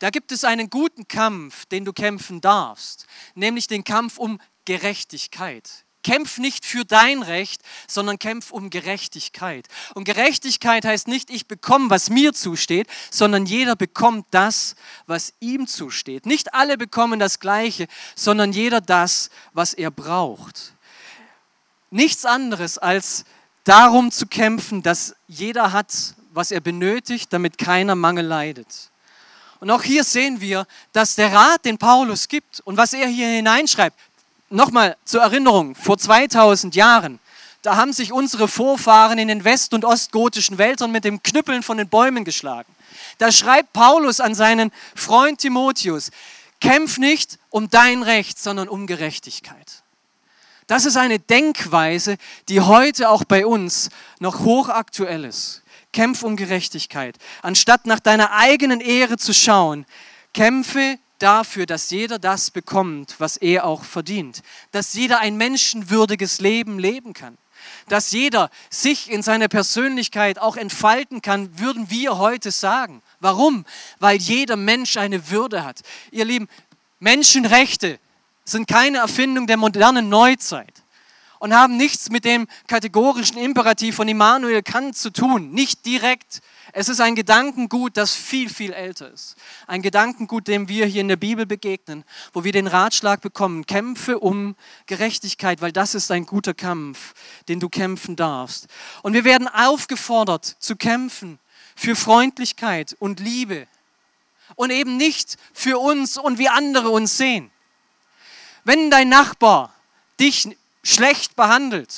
da 0.00 0.10
gibt 0.10 0.32
es 0.32 0.42
einen 0.42 0.70
guten 0.70 1.06
Kampf, 1.06 1.64
den 1.66 1.84
du 1.84 1.92
kämpfen 1.92 2.40
darfst, 2.40 3.06
nämlich 3.36 3.68
den 3.68 3.84
Kampf 3.84 4.18
um 4.18 4.40
Gerechtigkeit. 4.64 5.84
Kämpf 6.08 6.38
nicht 6.38 6.64
für 6.64 6.86
dein 6.86 7.22
Recht, 7.22 7.60
sondern 7.86 8.18
kämpf 8.18 8.50
um 8.50 8.70
Gerechtigkeit. 8.70 9.68
Und 9.92 10.04
Gerechtigkeit 10.04 10.86
heißt 10.86 11.06
nicht, 11.06 11.28
ich 11.28 11.46
bekomme, 11.46 11.90
was 11.90 12.08
mir 12.08 12.32
zusteht, 12.32 12.88
sondern 13.10 13.44
jeder 13.44 13.76
bekommt 13.76 14.24
das, 14.30 14.74
was 15.06 15.34
ihm 15.40 15.66
zusteht. 15.66 16.24
Nicht 16.24 16.54
alle 16.54 16.78
bekommen 16.78 17.20
das 17.20 17.40
Gleiche, 17.40 17.88
sondern 18.14 18.54
jeder 18.54 18.80
das, 18.80 19.28
was 19.52 19.74
er 19.74 19.90
braucht. 19.90 20.72
Nichts 21.90 22.24
anderes 22.24 22.78
als 22.78 23.26
darum 23.64 24.10
zu 24.10 24.26
kämpfen, 24.26 24.82
dass 24.82 25.14
jeder 25.26 25.72
hat, 25.72 25.92
was 26.32 26.52
er 26.52 26.60
benötigt, 26.60 27.34
damit 27.34 27.58
keiner 27.58 27.96
Mangel 27.96 28.24
leidet. 28.24 28.90
Und 29.60 29.70
auch 29.70 29.82
hier 29.82 30.04
sehen 30.04 30.40
wir, 30.40 30.66
dass 30.92 31.16
der 31.16 31.34
Rat, 31.34 31.66
den 31.66 31.76
Paulus 31.76 32.28
gibt 32.28 32.60
und 32.60 32.78
was 32.78 32.94
er 32.94 33.08
hier 33.08 33.28
hineinschreibt, 33.28 33.98
Nochmal 34.50 34.96
zur 35.04 35.22
Erinnerung, 35.22 35.74
vor 35.74 35.98
2000 35.98 36.74
Jahren, 36.74 37.18
da 37.62 37.76
haben 37.76 37.92
sich 37.92 38.12
unsere 38.12 38.48
Vorfahren 38.48 39.18
in 39.18 39.28
den 39.28 39.44
west- 39.44 39.74
und 39.74 39.84
ostgotischen 39.84 40.58
Wäldern 40.58 40.90
mit 40.90 41.04
dem 41.04 41.22
Knüppeln 41.22 41.62
von 41.62 41.76
den 41.76 41.88
Bäumen 41.88 42.24
geschlagen. 42.24 42.72
Da 43.18 43.32
schreibt 43.32 43.72
Paulus 43.72 44.20
an 44.20 44.34
seinen 44.34 44.70
Freund 44.94 45.40
Timotheus, 45.40 46.10
kämpf 46.60 46.98
nicht 46.98 47.38
um 47.50 47.68
dein 47.68 48.02
Recht, 48.02 48.38
sondern 48.38 48.68
um 48.68 48.86
Gerechtigkeit. 48.86 49.82
Das 50.66 50.84
ist 50.84 50.96
eine 50.96 51.18
Denkweise, 51.18 52.16
die 52.48 52.60
heute 52.60 53.08
auch 53.08 53.24
bei 53.24 53.46
uns 53.46 53.90
noch 54.20 54.40
hochaktuell 54.40 55.24
ist. 55.24 55.62
Kämpf 55.92 56.22
um 56.22 56.36
Gerechtigkeit. 56.36 57.16
Anstatt 57.42 57.86
nach 57.86 58.00
deiner 58.00 58.32
eigenen 58.32 58.80
Ehre 58.80 59.16
zu 59.16 59.32
schauen, 59.32 59.86
kämpfe 60.34 60.98
dafür, 61.18 61.66
dass 61.66 61.90
jeder 61.90 62.18
das 62.18 62.50
bekommt, 62.50 63.16
was 63.18 63.36
er 63.36 63.64
auch 63.64 63.84
verdient. 63.84 64.42
Dass 64.72 64.94
jeder 64.94 65.20
ein 65.20 65.36
menschenwürdiges 65.36 66.40
Leben 66.40 66.78
leben 66.78 67.12
kann. 67.12 67.36
Dass 67.88 68.12
jeder 68.12 68.50
sich 68.70 69.10
in 69.10 69.22
seiner 69.22 69.48
Persönlichkeit 69.48 70.38
auch 70.38 70.56
entfalten 70.56 71.22
kann, 71.22 71.58
würden 71.58 71.90
wir 71.90 72.18
heute 72.18 72.50
sagen. 72.50 73.02
Warum? 73.20 73.64
Weil 73.98 74.18
jeder 74.18 74.56
Mensch 74.56 74.96
eine 74.96 75.30
Würde 75.30 75.64
hat. 75.64 75.80
Ihr 76.10 76.24
Lieben, 76.24 76.48
Menschenrechte 77.00 77.98
sind 78.44 78.68
keine 78.68 78.98
Erfindung 78.98 79.46
der 79.46 79.56
modernen 79.56 80.08
Neuzeit 80.08 80.82
und 81.38 81.54
haben 81.54 81.76
nichts 81.76 82.10
mit 82.10 82.24
dem 82.24 82.46
kategorischen 82.66 83.38
Imperativ 83.38 83.96
von 83.96 84.08
Immanuel 84.08 84.62
Kant 84.62 84.96
zu 84.96 85.10
tun. 85.10 85.50
Nicht 85.52 85.86
direkt. 85.86 86.40
Es 86.72 86.88
ist 86.88 87.00
ein 87.00 87.14
Gedankengut, 87.14 87.96
das 87.96 88.14
viel, 88.14 88.50
viel 88.50 88.72
älter 88.72 89.10
ist. 89.10 89.36
Ein 89.66 89.82
Gedankengut, 89.82 90.48
dem 90.48 90.68
wir 90.68 90.86
hier 90.86 91.00
in 91.00 91.08
der 91.08 91.16
Bibel 91.16 91.46
begegnen, 91.46 92.04
wo 92.32 92.44
wir 92.44 92.52
den 92.52 92.66
Ratschlag 92.66 93.20
bekommen, 93.20 93.66
kämpfe 93.66 94.18
um 94.18 94.54
Gerechtigkeit, 94.86 95.60
weil 95.60 95.72
das 95.72 95.94
ist 95.94 96.10
ein 96.10 96.26
guter 96.26 96.54
Kampf, 96.54 97.14
den 97.48 97.60
du 97.60 97.68
kämpfen 97.68 98.16
darfst. 98.16 98.66
Und 99.02 99.14
wir 99.14 99.24
werden 99.24 99.48
aufgefordert 99.48 100.44
zu 100.44 100.76
kämpfen 100.76 101.38
für 101.74 101.96
Freundlichkeit 101.96 102.96
und 102.98 103.20
Liebe 103.20 103.66
und 104.56 104.70
eben 104.70 104.96
nicht 104.96 105.36
für 105.52 105.78
uns 105.78 106.18
und 106.18 106.38
wie 106.38 106.48
andere 106.48 106.90
uns 106.90 107.16
sehen. 107.16 107.50
Wenn 108.64 108.90
dein 108.90 109.08
Nachbar 109.08 109.72
dich 110.20 110.48
schlecht 110.82 111.36
behandelt, 111.36 111.94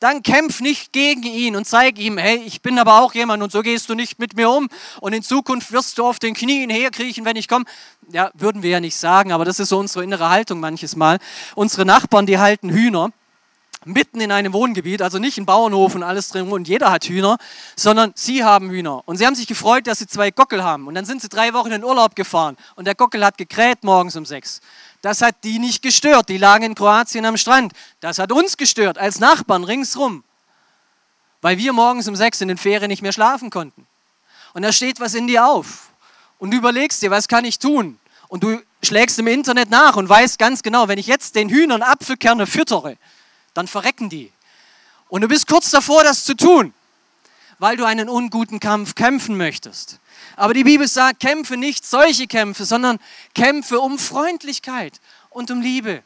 dann 0.00 0.22
kämpf 0.22 0.60
nicht 0.60 0.92
gegen 0.92 1.24
ihn 1.24 1.56
und 1.56 1.66
zeig 1.66 1.98
ihm, 1.98 2.18
hey, 2.18 2.36
ich 2.46 2.62
bin 2.62 2.78
aber 2.78 3.00
auch 3.02 3.14
jemand 3.14 3.42
und 3.42 3.50
so 3.50 3.62
gehst 3.62 3.88
du 3.88 3.94
nicht 3.94 4.18
mit 4.18 4.36
mir 4.36 4.50
um 4.50 4.68
und 5.00 5.12
in 5.12 5.22
Zukunft 5.22 5.72
wirst 5.72 5.98
du 5.98 6.06
auf 6.06 6.18
den 6.18 6.34
Knien 6.34 6.70
herkriechen, 6.70 7.24
wenn 7.24 7.36
ich 7.36 7.48
komme. 7.48 7.64
Ja, 8.10 8.30
würden 8.34 8.62
wir 8.62 8.70
ja 8.70 8.80
nicht 8.80 8.96
sagen, 8.96 9.32
aber 9.32 9.44
das 9.44 9.58
ist 9.58 9.68
so 9.68 9.78
unsere 9.78 10.04
innere 10.04 10.30
Haltung 10.30 10.60
manches 10.60 10.96
Mal. 10.96 11.18
Unsere 11.54 11.84
Nachbarn, 11.84 12.26
die 12.26 12.38
halten 12.38 12.70
Hühner 12.70 13.10
mitten 13.84 14.20
in 14.20 14.32
einem 14.32 14.52
Wohngebiet, 14.52 15.02
also 15.02 15.18
nicht 15.18 15.38
ein 15.38 15.46
Bauernhof 15.46 15.94
und 15.94 16.02
alles 16.02 16.28
drin 16.28 16.48
und 16.48 16.68
jeder 16.68 16.90
hat 16.90 17.04
Hühner, 17.04 17.38
sondern 17.76 18.12
sie 18.14 18.44
haben 18.44 18.70
Hühner. 18.70 19.02
Und 19.06 19.16
sie 19.16 19.26
haben 19.26 19.34
sich 19.34 19.46
gefreut, 19.46 19.86
dass 19.86 19.98
sie 19.98 20.06
zwei 20.06 20.30
Gockel 20.30 20.62
haben. 20.62 20.86
Und 20.86 20.94
dann 20.94 21.04
sind 21.04 21.22
sie 21.22 21.28
drei 21.28 21.54
Wochen 21.54 21.72
in 21.72 21.84
Urlaub 21.84 22.14
gefahren 22.14 22.56
und 22.76 22.86
der 22.86 22.94
Gockel 22.94 23.24
hat 23.24 23.38
gekräht 23.38 23.84
morgens 23.84 24.16
um 24.16 24.26
sechs. 24.26 24.60
Das 25.02 25.22
hat 25.22 25.44
die 25.44 25.58
nicht 25.58 25.82
gestört. 25.82 26.28
Die 26.28 26.38
lagen 26.38 26.64
in 26.64 26.74
Kroatien 26.74 27.24
am 27.24 27.36
Strand. 27.36 27.72
Das 28.00 28.18
hat 28.18 28.32
uns 28.32 28.56
gestört, 28.56 28.98
als 28.98 29.20
Nachbarn 29.20 29.64
ringsrum. 29.64 30.24
Weil 31.40 31.58
wir 31.58 31.72
morgens 31.72 32.08
um 32.08 32.16
sechs 32.16 32.40
in 32.40 32.48
den 32.48 32.58
Ferien 32.58 32.88
nicht 32.88 33.02
mehr 33.02 33.12
schlafen 33.12 33.50
konnten. 33.50 33.86
Und 34.54 34.62
da 34.62 34.72
steht 34.72 34.98
was 34.98 35.14
in 35.14 35.26
dir 35.26 35.46
auf. 35.46 35.90
Und 36.38 36.50
du 36.50 36.56
überlegst 36.56 37.00
dir, 37.02 37.10
was 37.10 37.28
kann 37.28 37.44
ich 37.44 37.58
tun? 37.58 37.98
Und 38.28 38.42
du 38.42 38.60
schlägst 38.82 39.18
im 39.18 39.26
Internet 39.26 39.70
nach 39.70 39.96
und 39.96 40.08
weißt 40.08 40.38
ganz 40.38 40.62
genau, 40.62 40.88
wenn 40.88 40.98
ich 40.98 41.06
jetzt 41.06 41.34
den 41.34 41.48
Hühnern 41.48 41.82
Apfelkerne 41.82 42.46
füttere, 42.46 42.96
dann 43.54 43.66
verrecken 43.66 44.08
die. 44.08 44.32
Und 45.08 45.22
du 45.22 45.28
bist 45.28 45.46
kurz 45.46 45.70
davor, 45.70 46.04
das 46.04 46.24
zu 46.24 46.34
tun, 46.34 46.74
weil 47.58 47.76
du 47.76 47.84
einen 47.84 48.08
unguten 48.08 48.60
Kampf 48.60 48.94
kämpfen 48.94 49.36
möchtest. 49.36 50.00
Aber 50.36 50.54
die 50.54 50.64
Bibel 50.64 50.86
sagt, 50.86 51.20
kämpfe 51.20 51.56
nicht 51.56 51.86
solche 51.86 52.26
Kämpfe, 52.26 52.64
sondern 52.64 52.98
kämpfe 53.34 53.80
um 53.80 53.98
Freundlichkeit 53.98 55.00
und 55.30 55.50
um 55.50 55.60
Liebe. 55.60 56.02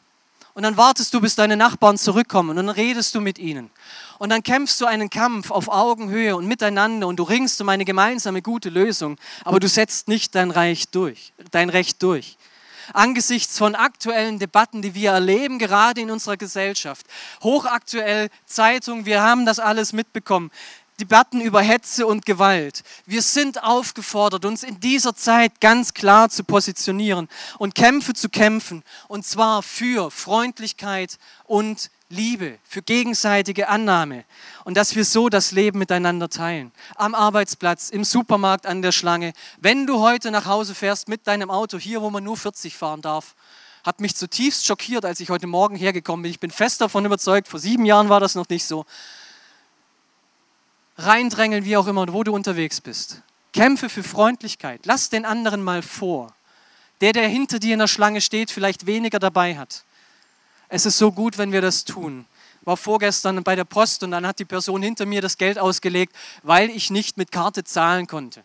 Und 0.55 0.65
dann 0.65 0.77
wartest 0.77 1.15
du, 1.15 1.21
bis 1.21 1.35
deine 1.35 1.57
Nachbarn 1.57 1.97
zurückkommen 1.97 2.51
und 2.51 2.57
dann 2.57 2.69
redest 2.69 3.15
du 3.15 3.21
mit 3.21 3.39
ihnen. 3.39 3.71
Und 4.19 4.29
dann 4.29 4.43
kämpfst 4.43 4.81
du 4.81 4.87
einen 4.87 5.09
Kampf 5.09 5.51
auf 5.51 5.69
Augenhöhe 5.69 6.37
und 6.37 6.47
miteinander 6.47 7.07
und 7.07 7.17
du 7.17 7.23
ringst 7.23 7.61
um 7.63 7.69
eine 7.71 7.87
gemeinsame 7.87 8.43
gute 8.43 8.69
Lösung, 8.69 9.17
aber 9.45 9.61
du 9.61 9.69
setzt 9.69 10.09
nicht 10.09 10.35
dein 10.35 10.51
Reich 10.51 10.89
durch, 10.91 11.33
dein 11.51 11.71
Recht 11.71 12.03
durch. 12.03 12.37
Angesichts 12.93 13.57
von 13.57 13.75
aktuellen 13.75 14.39
Debatten, 14.39 14.83
die 14.83 14.95
wir 14.95 15.13
erleben, 15.13 15.59
gerade 15.59 16.01
in 16.01 16.11
unserer 16.11 16.37
Gesellschaft, 16.37 17.07
hochaktuell 17.43 18.29
Zeitung, 18.45 19.07
wir 19.07 19.23
haben 19.23 19.47
das 19.47 19.59
alles 19.59 19.93
mitbekommen. 19.93 20.51
Debatten 21.03 21.41
über 21.41 21.61
Hetze 21.61 22.07
und 22.07 22.27
Gewalt. 22.27 22.85
Wir 23.07 23.23
sind 23.23 23.65
aufgefordert, 23.65 24.45
uns 24.45 24.63
in 24.63 24.79
dieser 24.79 25.17
Zeit 25.17 25.61
ganz 25.61 25.95
klar 25.95 26.31
zu 26.31 26.45
positionieren 26.45 27.29
und 27.59 27.75
Kämpfe 27.75 28.13
zu 28.13 28.29
kämpfen, 28.29 28.85
und 29.09 29.27
zwar 29.27 29.65
für 29.65 30.13
Freundlichkeit 30.13 31.19
und 31.43 31.91
Liebe, 32.09 32.57
für 32.63 32.83
gegenseitige 32.83 33.69
Annahme 33.69 34.25
und 34.65 34.77
dass 34.77 34.95
wir 34.95 35.05
so 35.05 35.29
das 35.29 35.51
Leben 35.51 35.81
miteinander 35.81 36.29
teilen. 36.29 36.71
Am 36.95 37.17
Arbeitsplatz, 37.17 37.91
im 37.91 38.05
Supermarkt, 38.05 38.65
an 38.65 38.81
der 38.81 38.93
Schlange. 38.93 39.33
Wenn 39.61 39.89
du 39.89 39.99
heute 39.99 40.31
nach 40.31 40.47
Hause 40.47 40.73
fährst 40.73 41.09
mit 41.09 41.27
deinem 41.27 41.51
Auto, 41.51 41.79
hier 41.79 42.01
wo 42.01 42.11
man 42.11 42.23
nur 42.23 42.37
40 42.37 42.77
fahren 42.77 43.03
darf, 43.03 43.35
hat 43.83 44.01
mich 44.01 44.15
zutiefst 44.15 44.65
schockiert, 44.65 45.05
als 45.05 45.19
ich 45.19 45.31
heute 45.31 45.49
Morgen 45.49 45.75
hergekommen 45.75 46.23
bin. 46.23 46.31
Ich 46.31 46.39
bin 46.39 46.53
fest 46.53 46.81
davon 46.81 47.05
überzeugt, 47.05 47.49
vor 47.49 47.59
sieben 47.59 47.87
Jahren 47.87 48.09
war 48.09 48.21
das 48.21 48.37
noch 48.37 48.49
nicht 48.49 48.65
so. 48.65 48.87
Reindrängeln, 51.05 51.65
wie 51.65 51.77
auch 51.77 51.87
immer, 51.87 52.13
wo 52.13 52.23
du 52.25 52.35
unterwegs 52.35 52.81
bist. 52.81 53.23
Kämpfe 53.53 53.89
für 53.89 54.03
Freundlichkeit. 54.03 54.81
Lass 54.85 55.11
den 55.11 55.25
anderen 55.25 55.63
mal 55.63 55.83
vor. 55.83 56.35
Der, 57.01 57.13
der 57.13 57.29
hinter 57.29 57.59
dir 57.59 57.75
in 57.75 57.81
der 57.81 57.89
Schlange 57.89 58.21
steht, 58.21 58.51
vielleicht 58.51 58.87
weniger 58.87 59.19
dabei 59.19 59.59
hat. 59.59 59.85
Es 60.69 60.87
ist 60.87 60.99
so 60.99 61.13
gut, 61.13 61.37
wenn 61.37 61.53
wir 61.53 61.61
das 61.61 61.85
tun. 61.85 62.27
War 62.63 62.77
vorgestern 62.77 63.43
bei 63.43 63.57
der 63.57 63.65
Post 63.65 64.05
und 64.05 64.13
dann 64.13 64.27
hat 64.27 64.39
die 64.39 64.45
Person 64.45 64.83
hinter 64.83 65.05
mir 65.05 65.21
das 65.21 65.37
Geld 65.37 65.59
ausgelegt, 65.59 66.15
weil 66.43 66.71
ich 66.71 66.91
nicht 66.91 67.19
mit 67.19 67.33
Karte 67.33 67.65
zahlen 67.65 68.07
konnte. 68.07 68.45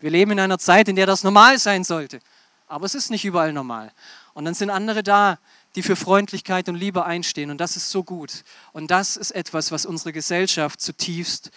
Wir 0.00 0.10
leben 0.10 0.32
in 0.32 0.40
einer 0.40 0.58
Zeit, 0.58 0.88
in 0.88 0.96
der 0.96 1.06
das 1.06 1.22
normal 1.22 1.58
sein 1.58 1.84
sollte. 1.84 2.20
Aber 2.66 2.86
es 2.86 2.94
ist 2.94 3.10
nicht 3.10 3.24
überall 3.24 3.52
normal. 3.52 3.92
Und 4.34 4.44
dann 4.44 4.54
sind 4.54 4.68
andere 4.68 5.02
da, 5.02 5.38
die 5.74 5.82
für 5.82 5.96
Freundlichkeit 5.96 6.68
und 6.68 6.76
Liebe 6.76 7.04
einstehen. 7.04 7.50
Und 7.50 7.58
das 7.58 7.76
ist 7.76 7.90
so 7.90 8.04
gut. 8.04 8.44
Und 8.72 8.90
das 8.90 9.16
ist 9.16 9.32
etwas, 9.32 9.72
was 9.72 9.86
unsere 9.86 10.12
Gesellschaft 10.12 10.80
zutiefst 10.80 11.50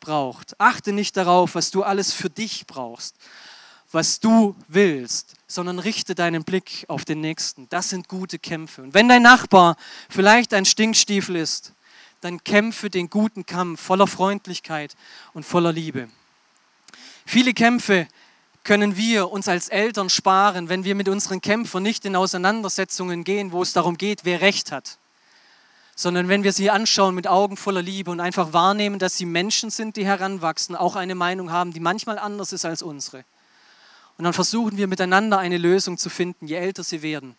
braucht. 0.00 0.58
Achte 0.60 0.92
nicht 0.92 1.16
darauf, 1.16 1.54
was 1.54 1.70
du 1.70 1.82
alles 1.82 2.12
für 2.12 2.30
dich 2.30 2.66
brauchst, 2.66 3.16
was 3.90 4.20
du 4.20 4.54
willst, 4.68 5.34
sondern 5.46 5.78
richte 5.78 6.14
deinen 6.14 6.44
Blick 6.44 6.84
auf 6.88 7.04
den 7.04 7.20
Nächsten. 7.20 7.68
Das 7.68 7.90
sind 7.90 8.08
gute 8.08 8.38
Kämpfe. 8.38 8.82
Und 8.82 8.94
wenn 8.94 9.08
dein 9.08 9.22
Nachbar 9.22 9.76
vielleicht 10.08 10.54
ein 10.54 10.64
Stinkstiefel 10.64 11.36
ist, 11.36 11.72
dann 12.20 12.42
kämpfe 12.42 12.90
den 12.90 13.10
guten 13.10 13.46
Kampf 13.46 13.80
voller 13.80 14.06
Freundlichkeit 14.06 14.96
und 15.32 15.44
voller 15.44 15.72
Liebe. 15.72 16.08
Viele 17.24 17.52
Kämpfe 17.54 18.08
können 18.68 18.98
wir 18.98 19.32
uns 19.32 19.48
als 19.48 19.70
Eltern 19.70 20.10
sparen, 20.10 20.68
wenn 20.68 20.84
wir 20.84 20.94
mit 20.94 21.08
unseren 21.08 21.40
Kämpfern 21.40 21.82
nicht 21.82 22.04
in 22.04 22.14
Auseinandersetzungen 22.14 23.24
gehen, 23.24 23.50
wo 23.50 23.62
es 23.62 23.72
darum 23.72 23.96
geht, 23.96 24.26
wer 24.26 24.42
Recht 24.42 24.72
hat, 24.72 24.98
sondern 25.96 26.28
wenn 26.28 26.44
wir 26.44 26.52
sie 26.52 26.68
anschauen 26.68 27.14
mit 27.14 27.26
Augen 27.26 27.56
voller 27.56 27.80
Liebe 27.80 28.10
und 28.10 28.20
einfach 28.20 28.52
wahrnehmen, 28.52 28.98
dass 28.98 29.16
sie 29.16 29.24
Menschen 29.24 29.70
sind, 29.70 29.96
die 29.96 30.04
heranwachsen, 30.04 30.76
auch 30.76 30.96
eine 30.96 31.14
Meinung 31.14 31.50
haben, 31.50 31.72
die 31.72 31.80
manchmal 31.80 32.18
anders 32.18 32.52
ist 32.52 32.66
als 32.66 32.82
unsere. 32.82 33.24
Und 34.18 34.24
dann 34.24 34.34
versuchen 34.34 34.76
wir 34.76 34.86
miteinander 34.86 35.38
eine 35.38 35.56
Lösung 35.56 35.96
zu 35.96 36.10
finden, 36.10 36.46
je 36.46 36.56
älter 36.56 36.84
sie 36.84 37.00
werden. 37.00 37.36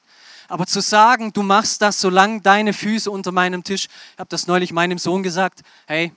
Aber 0.47 0.65
zu 0.65 0.81
sagen, 0.81 1.31
du 1.31 1.43
machst 1.43 1.83
das, 1.83 2.01
solange 2.01 2.41
deine 2.41 2.73
Füße 2.73 3.11
unter 3.11 3.31
meinem 3.31 3.63
Tisch, 3.63 3.85
ich 3.85 4.19
habe 4.19 4.29
das 4.29 4.47
neulich 4.47 4.73
meinem 4.73 4.97
Sohn 4.97 5.21
gesagt, 5.21 5.59
hey, 5.85 6.11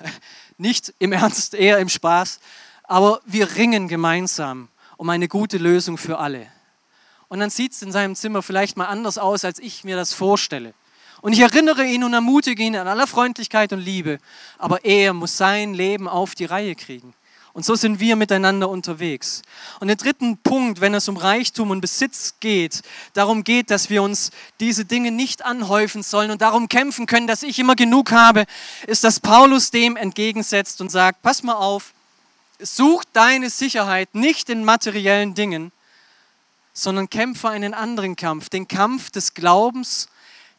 nicht 0.56 0.94
im 1.00 1.12
Ernst, 1.12 1.52
eher 1.52 1.76
im 1.80 1.90
Spaß, 1.90 2.40
aber 2.84 3.20
wir 3.26 3.56
ringen 3.56 3.88
gemeinsam 3.88 4.68
um 4.96 5.10
eine 5.10 5.28
gute 5.28 5.58
Lösung 5.58 5.98
für 5.98 6.18
alle. 6.18 6.46
Und 7.28 7.40
dann 7.40 7.50
sieht 7.50 7.72
es 7.72 7.82
in 7.82 7.92
seinem 7.92 8.14
Zimmer 8.14 8.42
vielleicht 8.42 8.76
mal 8.76 8.86
anders 8.86 9.18
aus, 9.18 9.44
als 9.44 9.58
ich 9.58 9.84
mir 9.84 9.96
das 9.96 10.12
vorstelle. 10.12 10.74
Und 11.20 11.32
ich 11.32 11.40
erinnere 11.40 11.84
ihn 11.84 12.04
und 12.04 12.12
ermutige 12.12 12.62
ihn 12.62 12.76
an 12.76 12.86
aller 12.86 13.06
Freundlichkeit 13.06 13.72
und 13.72 13.80
Liebe, 13.80 14.18
aber 14.58 14.84
er 14.84 15.14
muss 15.14 15.36
sein 15.36 15.74
Leben 15.74 16.06
auf 16.06 16.34
die 16.34 16.44
Reihe 16.44 16.74
kriegen. 16.74 17.14
Und 17.54 17.64
so 17.64 17.76
sind 17.76 18.00
wir 18.00 18.16
miteinander 18.16 18.68
unterwegs. 18.68 19.42
Und 19.78 19.86
den 19.86 19.96
dritten 19.96 20.38
Punkt, 20.38 20.80
wenn 20.80 20.92
es 20.92 21.08
um 21.08 21.16
Reichtum 21.16 21.70
und 21.70 21.80
Besitz 21.80 22.34
geht, 22.40 22.82
darum 23.12 23.44
geht, 23.44 23.70
dass 23.70 23.90
wir 23.90 24.02
uns 24.02 24.32
diese 24.58 24.84
Dinge 24.84 25.12
nicht 25.12 25.44
anhäufen 25.44 26.02
sollen 26.02 26.32
und 26.32 26.42
darum 26.42 26.68
kämpfen 26.68 27.06
können, 27.06 27.28
dass 27.28 27.44
ich 27.44 27.58
immer 27.60 27.76
genug 27.76 28.10
habe, 28.10 28.44
ist, 28.88 29.04
dass 29.04 29.20
Paulus 29.20 29.70
dem 29.70 29.96
entgegensetzt 29.96 30.80
und 30.80 30.90
sagt, 30.90 31.22
pass 31.22 31.44
mal 31.44 31.54
auf, 31.54 31.94
such 32.64 33.04
deine 33.12 33.50
Sicherheit 33.50 34.14
nicht 34.14 34.48
in 34.50 34.64
materiellen 34.64 35.34
Dingen, 35.34 35.72
sondern 36.72 37.10
kämpfe 37.10 37.48
einen 37.48 37.74
anderen 37.74 38.16
Kampf, 38.16 38.48
den 38.48 38.66
Kampf 38.66 39.10
des 39.10 39.34
Glaubens, 39.34 40.08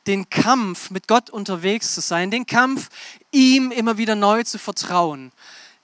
den 0.07 0.29
Kampf, 0.29 0.91
mit 0.91 1.07
Gott 1.07 1.29
unterwegs 1.29 1.93
zu 1.93 2.01
sein, 2.01 2.31
den 2.31 2.45
Kampf, 2.45 2.89
ihm 3.31 3.71
immer 3.71 3.97
wieder 3.97 4.15
neu 4.15 4.43
zu 4.43 4.59
vertrauen 4.59 5.31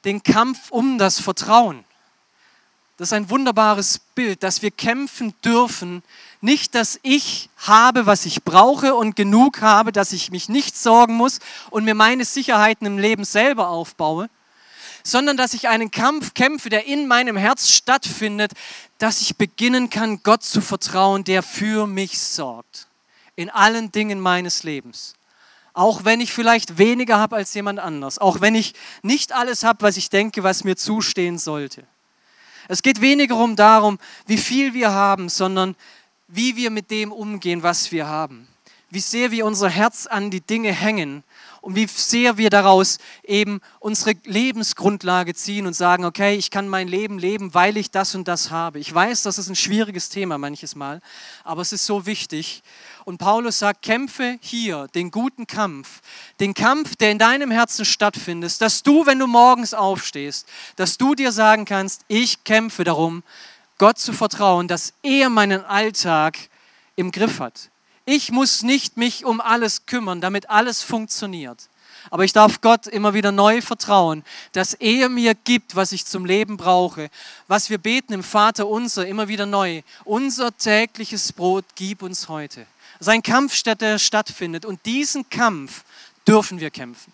den 0.05 0.23
Kampf 0.23 0.71
um 0.71 0.97
das 0.97 1.19
Vertrauen. 1.19 1.83
Das 2.97 3.09
ist 3.09 3.13
ein 3.13 3.29
wunderbares 3.29 3.99
Bild, 3.99 4.43
dass 4.43 4.61
wir 4.61 4.69
kämpfen 4.69 5.33
dürfen. 5.43 6.03
Nicht, 6.39 6.75
dass 6.75 6.99
ich 7.01 7.49
habe, 7.57 8.05
was 8.05 8.25
ich 8.25 8.43
brauche 8.43 8.93
und 8.93 9.15
genug 9.15 9.61
habe, 9.61 9.91
dass 9.91 10.11
ich 10.11 10.29
mich 10.29 10.49
nicht 10.49 10.77
sorgen 10.77 11.15
muss 11.15 11.39
und 11.71 11.83
mir 11.83 11.95
meine 11.95 12.25
Sicherheiten 12.25 12.85
im 12.85 12.99
Leben 12.99 13.23
selber 13.23 13.69
aufbaue, 13.69 14.29
sondern 15.03 15.37
dass 15.37 15.53
ich 15.53 15.67
einen 15.67 15.91
Kampf 15.91 16.33
kämpfe, 16.33 16.69
der 16.69 16.85
in 16.85 17.07
meinem 17.07 17.37
Herz 17.37 17.69
stattfindet, 17.69 18.51
dass 18.97 19.21
ich 19.21 19.37
beginnen 19.37 19.89
kann, 19.89 20.21
Gott 20.23 20.43
zu 20.43 20.61
vertrauen, 20.61 21.23
der 21.23 21.43
für 21.43 21.87
mich 21.87 22.19
sorgt. 22.19 22.87
In 23.35 23.49
allen 23.49 23.91
Dingen 23.91 24.19
meines 24.19 24.63
Lebens. 24.63 25.15
Auch 25.73 26.03
wenn 26.03 26.19
ich 26.19 26.33
vielleicht 26.33 26.77
weniger 26.77 27.17
habe 27.17 27.37
als 27.37 27.53
jemand 27.53 27.79
anders. 27.79 28.19
Auch 28.19 28.41
wenn 28.41 28.55
ich 28.55 28.73
nicht 29.03 29.31
alles 29.31 29.63
habe, 29.63 29.83
was 29.83 29.97
ich 29.97 30.09
denke, 30.09 30.43
was 30.43 30.63
mir 30.63 30.75
zustehen 30.75 31.37
sollte. 31.37 31.83
Es 32.67 32.81
geht 32.81 33.01
weniger 33.01 33.37
um 33.37 33.55
darum, 33.55 33.97
wie 34.27 34.37
viel 34.37 34.73
wir 34.73 34.91
haben, 34.91 35.29
sondern 35.29 35.75
wie 36.27 36.55
wir 36.55 36.69
mit 36.69 36.91
dem 36.91 37.11
umgehen, 37.11 37.63
was 37.63 37.91
wir 37.91 38.07
haben. 38.07 38.47
Wie 38.89 38.99
sehr 38.99 39.31
wir 39.31 39.45
unser 39.45 39.69
Herz 39.69 40.07
an 40.07 40.31
die 40.31 40.41
Dinge 40.41 40.71
hängen 40.73 41.23
und 41.61 41.75
wie 41.75 41.85
sehr 41.85 42.37
wir 42.37 42.49
daraus 42.49 42.97
eben 43.23 43.61
unsere 43.79 44.15
Lebensgrundlage 44.25 45.35
ziehen 45.35 45.67
und 45.67 45.73
sagen, 45.73 46.05
okay, 46.05 46.35
ich 46.35 46.49
kann 46.49 46.67
mein 46.67 46.87
Leben 46.87 47.19
leben, 47.19 47.53
weil 47.53 47.77
ich 47.77 47.91
das 47.91 48.15
und 48.15 48.27
das 48.27 48.49
habe. 48.49 48.79
Ich 48.79 48.93
weiß, 48.93 49.23
das 49.23 49.37
ist 49.37 49.47
ein 49.47 49.55
schwieriges 49.55 50.09
Thema 50.09 50.39
manches 50.39 50.75
Mal, 50.75 51.01
aber 51.43 51.61
es 51.61 51.71
ist 51.71 51.85
so 51.85 52.07
wichtig. 52.07 52.63
Und 53.05 53.19
Paulus 53.19 53.59
sagt, 53.59 53.83
kämpfe 53.83 54.37
hier 54.41 54.87
den 54.93 55.11
guten 55.11 55.47
Kampf, 55.47 56.01
den 56.39 56.53
Kampf, 56.53 56.95
der 56.95 57.11
in 57.11 57.19
deinem 57.19 57.51
Herzen 57.51 57.85
stattfindet, 57.85 58.59
dass 58.61 58.83
du, 58.83 59.05
wenn 59.05 59.19
du 59.19 59.27
morgens 59.27 59.73
aufstehst, 59.73 60.47
dass 60.75 60.97
du 60.97 61.15
dir 61.15 61.31
sagen 61.31 61.65
kannst, 61.65 62.01
ich 62.07 62.43
kämpfe 62.43 62.83
darum, 62.83 63.23
Gott 63.77 63.97
zu 63.97 64.13
vertrauen, 64.13 64.67
dass 64.67 64.93
er 65.01 65.29
meinen 65.29 65.63
Alltag 65.63 66.37
im 66.95 67.11
Griff 67.11 67.39
hat. 67.39 67.70
Ich 68.05 68.31
muss 68.31 68.63
nicht 68.63 68.97
mich 68.97 69.25
um 69.25 69.41
alles 69.41 69.85
kümmern, 69.85 70.21
damit 70.21 70.49
alles 70.49 70.81
funktioniert. 70.81 71.67
Aber 72.09 72.23
ich 72.23 72.33
darf 72.33 72.61
Gott 72.61 72.87
immer 72.87 73.13
wieder 73.13 73.31
neu 73.31 73.61
vertrauen, 73.61 74.23
dass 74.53 74.73
er 74.73 75.07
mir 75.07 75.35
gibt, 75.35 75.75
was 75.75 75.91
ich 75.91 76.05
zum 76.05 76.25
Leben 76.25 76.57
brauche. 76.57 77.09
Was 77.47 77.69
wir 77.69 77.77
beten 77.77 78.13
im 78.13 78.23
Vater 78.23 78.67
unser 78.67 79.05
immer 79.05 79.27
wieder 79.27 79.45
neu. 79.45 79.83
Unser 80.03 80.55
tägliches 80.57 81.31
Brot 81.31 81.65
gib 81.75 82.01
uns 82.01 82.27
heute. 82.27 82.65
Sein 82.99 83.21
Kampf, 83.21 83.61
der 83.63 83.99
stattfindet. 83.99 84.65
Und 84.65 84.85
diesen 84.85 85.29
Kampf 85.29 85.83
dürfen 86.27 86.59
wir 86.59 86.71
kämpfen. 86.71 87.13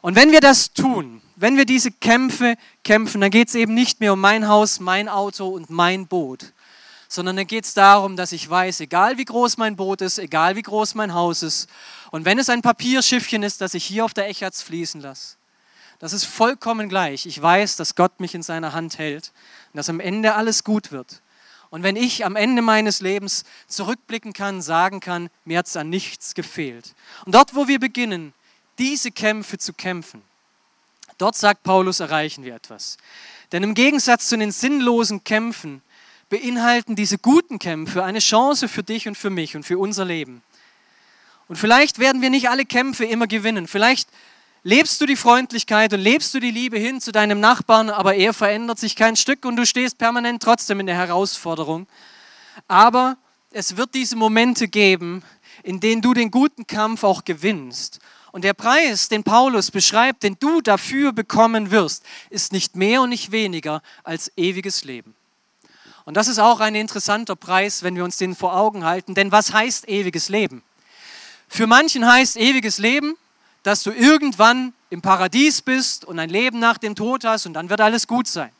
Und 0.00 0.16
wenn 0.16 0.32
wir 0.32 0.40
das 0.40 0.72
tun, 0.72 1.22
wenn 1.36 1.56
wir 1.56 1.64
diese 1.64 1.92
Kämpfe 1.92 2.56
kämpfen, 2.82 3.20
dann 3.20 3.30
geht 3.30 3.48
es 3.48 3.54
eben 3.54 3.72
nicht 3.72 4.00
mehr 4.00 4.14
um 4.14 4.20
mein 4.20 4.48
Haus, 4.48 4.80
mein 4.80 5.08
Auto 5.08 5.46
und 5.46 5.70
mein 5.70 6.08
Boot, 6.08 6.52
sondern 7.12 7.36
dann 7.36 7.46
geht 7.46 7.66
es 7.66 7.74
darum, 7.74 8.16
dass 8.16 8.32
ich 8.32 8.48
weiß, 8.48 8.80
egal 8.80 9.18
wie 9.18 9.26
groß 9.26 9.58
mein 9.58 9.76
Boot 9.76 10.00
ist, 10.00 10.18
egal 10.18 10.56
wie 10.56 10.62
groß 10.62 10.94
mein 10.94 11.12
Haus 11.12 11.42
ist, 11.42 11.68
und 12.10 12.24
wenn 12.24 12.38
es 12.38 12.48
ein 12.48 12.62
Papierschiffchen 12.62 13.42
ist, 13.42 13.60
das 13.60 13.74
ich 13.74 13.84
hier 13.84 14.04
auf 14.04 14.14
der 14.14 14.28
Echatz 14.28 14.62
fließen 14.62 15.00
lasse, 15.00 15.36
das 15.98 16.14
ist 16.14 16.24
vollkommen 16.24 16.88
gleich. 16.88 17.26
Ich 17.26 17.40
weiß, 17.40 17.76
dass 17.76 17.94
Gott 17.94 18.18
mich 18.18 18.34
in 18.34 18.42
seiner 18.42 18.72
Hand 18.72 18.98
hält 18.98 19.32
und 19.72 19.76
dass 19.76 19.88
am 19.88 20.00
Ende 20.00 20.34
alles 20.34 20.64
gut 20.64 20.90
wird. 20.90 21.22
Und 21.70 21.82
wenn 21.82 21.96
ich 21.96 22.24
am 22.24 22.34
Ende 22.34 22.60
meines 22.60 23.00
Lebens 23.00 23.44
zurückblicken 23.66 24.32
kann, 24.32 24.62
sagen 24.62 25.00
kann, 25.00 25.30
mir 25.44 25.58
hat 25.58 25.66
es 25.66 25.76
an 25.76 25.90
nichts 25.90 26.34
gefehlt. 26.34 26.94
Und 27.24 27.34
dort, 27.34 27.54
wo 27.54 27.68
wir 27.68 27.78
beginnen, 27.78 28.34
diese 28.78 29.10
Kämpfe 29.10 29.58
zu 29.58 29.72
kämpfen, 29.72 30.22
dort 31.18 31.36
sagt 31.36 31.62
Paulus, 31.62 32.00
erreichen 32.00 32.42
wir 32.44 32.54
etwas. 32.54 32.96
Denn 33.52 33.62
im 33.62 33.74
Gegensatz 33.74 34.28
zu 34.28 34.36
den 34.36 34.50
sinnlosen 34.50 35.24
Kämpfen, 35.24 35.82
beinhalten 36.32 36.96
diese 36.96 37.18
guten 37.18 37.58
Kämpfe 37.58 38.02
eine 38.02 38.18
Chance 38.18 38.66
für 38.66 38.82
dich 38.82 39.06
und 39.06 39.18
für 39.18 39.28
mich 39.28 39.54
und 39.54 39.64
für 39.64 39.76
unser 39.76 40.06
Leben. 40.06 40.42
Und 41.46 41.56
vielleicht 41.56 41.98
werden 41.98 42.22
wir 42.22 42.30
nicht 42.30 42.48
alle 42.48 42.64
Kämpfe 42.64 43.04
immer 43.04 43.26
gewinnen. 43.26 43.68
Vielleicht 43.68 44.08
lebst 44.62 44.98
du 45.02 45.04
die 45.04 45.16
Freundlichkeit 45.16 45.92
und 45.92 46.00
lebst 46.00 46.32
du 46.32 46.40
die 46.40 46.50
Liebe 46.50 46.78
hin 46.78 47.02
zu 47.02 47.12
deinem 47.12 47.38
Nachbarn, 47.38 47.90
aber 47.90 48.14
er 48.14 48.32
verändert 48.32 48.78
sich 48.78 48.96
kein 48.96 49.16
Stück 49.16 49.44
und 49.44 49.56
du 49.56 49.66
stehst 49.66 49.98
permanent 49.98 50.42
trotzdem 50.42 50.80
in 50.80 50.86
der 50.86 50.96
Herausforderung. 50.96 51.86
Aber 52.66 53.18
es 53.50 53.76
wird 53.76 53.94
diese 53.94 54.16
Momente 54.16 54.68
geben, 54.68 55.22
in 55.62 55.80
denen 55.80 56.00
du 56.00 56.14
den 56.14 56.30
guten 56.30 56.66
Kampf 56.66 57.04
auch 57.04 57.26
gewinnst. 57.26 57.98
Und 58.30 58.44
der 58.44 58.54
Preis, 58.54 59.10
den 59.10 59.22
Paulus 59.22 59.70
beschreibt, 59.70 60.22
den 60.22 60.38
du 60.40 60.62
dafür 60.62 61.12
bekommen 61.12 61.70
wirst, 61.70 62.06
ist 62.30 62.52
nicht 62.52 62.74
mehr 62.74 63.02
und 63.02 63.10
nicht 63.10 63.32
weniger 63.32 63.82
als 64.02 64.32
ewiges 64.38 64.84
Leben. 64.84 65.14
Und 66.04 66.16
das 66.16 66.28
ist 66.28 66.38
auch 66.38 66.60
ein 66.60 66.74
interessanter 66.74 67.36
Preis, 67.36 67.82
wenn 67.82 67.96
wir 67.96 68.04
uns 68.04 68.16
den 68.16 68.34
vor 68.34 68.56
Augen 68.56 68.84
halten. 68.84 69.14
Denn 69.14 69.30
was 69.32 69.52
heißt 69.52 69.88
ewiges 69.88 70.28
Leben? 70.28 70.62
Für 71.48 71.66
manchen 71.66 72.10
heißt 72.10 72.36
ewiges 72.36 72.78
Leben, 72.78 73.16
dass 73.62 73.82
du 73.82 73.90
irgendwann 73.90 74.72
im 74.90 75.02
Paradies 75.02 75.62
bist 75.62 76.04
und 76.04 76.18
ein 76.18 76.30
Leben 76.30 76.58
nach 76.58 76.78
dem 76.78 76.94
Tod 76.94 77.24
hast 77.24 77.46
und 77.46 77.54
dann 77.54 77.70
wird 77.70 77.80
alles 77.80 78.06
gut 78.06 78.26
sein. 78.26 78.50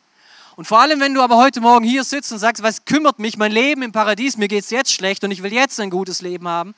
Und 0.55 0.67
vor 0.67 0.81
allem, 0.81 1.01
wenn 1.01 1.15
du 1.15 1.23
aber 1.23 1.39
heute 1.39 1.63
Morgen 1.63 1.85
hier 1.85 2.05
sitzt 2.05 2.31
und 2.31 2.39
sagst, 2.39 2.63
was 2.63 2.85
kümmert 2.85 3.19
mich 3.19 3.39
mein 3.39 3.53
Leben 3.53 3.83
im 3.83 3.93
Paradies, 3.93 4.37
mir 4.37 4.49
geht 4.49 4.65
es 4.65 4.71
jetzt 4.71 4.93
schlecht 4.93 5.25
und 5.25 5.31
ich 5.31 5.43
will 5.43 5.53
jetzt 5.53 5.81
ein 5.81 5.89
gutes 5.89 6.21
Leben 6.21 6.47
haben, 6.47 6.75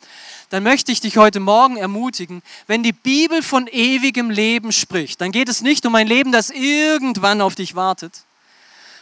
dann 0.51 0.63
möchte 0.63 0.93
ich 0.93 1.01
dich 1.01 1.17
heute 1.17 1.41
Morgen 1.41 1.77
ermutigen, 1.77 2.43
wenn 2.69 2.85
die 2.85 2.93
Bibel 2.93 3.43
von 3.43 3.67
ewigem 3.67 4.31
Leben 4.31 4.71
spricht, 4.71 5.21
dann 5.21 5.33
geht 5.33 5.49
es 5.49 5.61
nicht 5.61 5.85
um 5.87 5.95
ein 5.97 6.07
Leben, 6.07 6.31
das 6.31 6.51
irgendwann 6.51 7.41
auf 7.41 7.57
dich 7.57 7.75
wartet, 7.75 8.23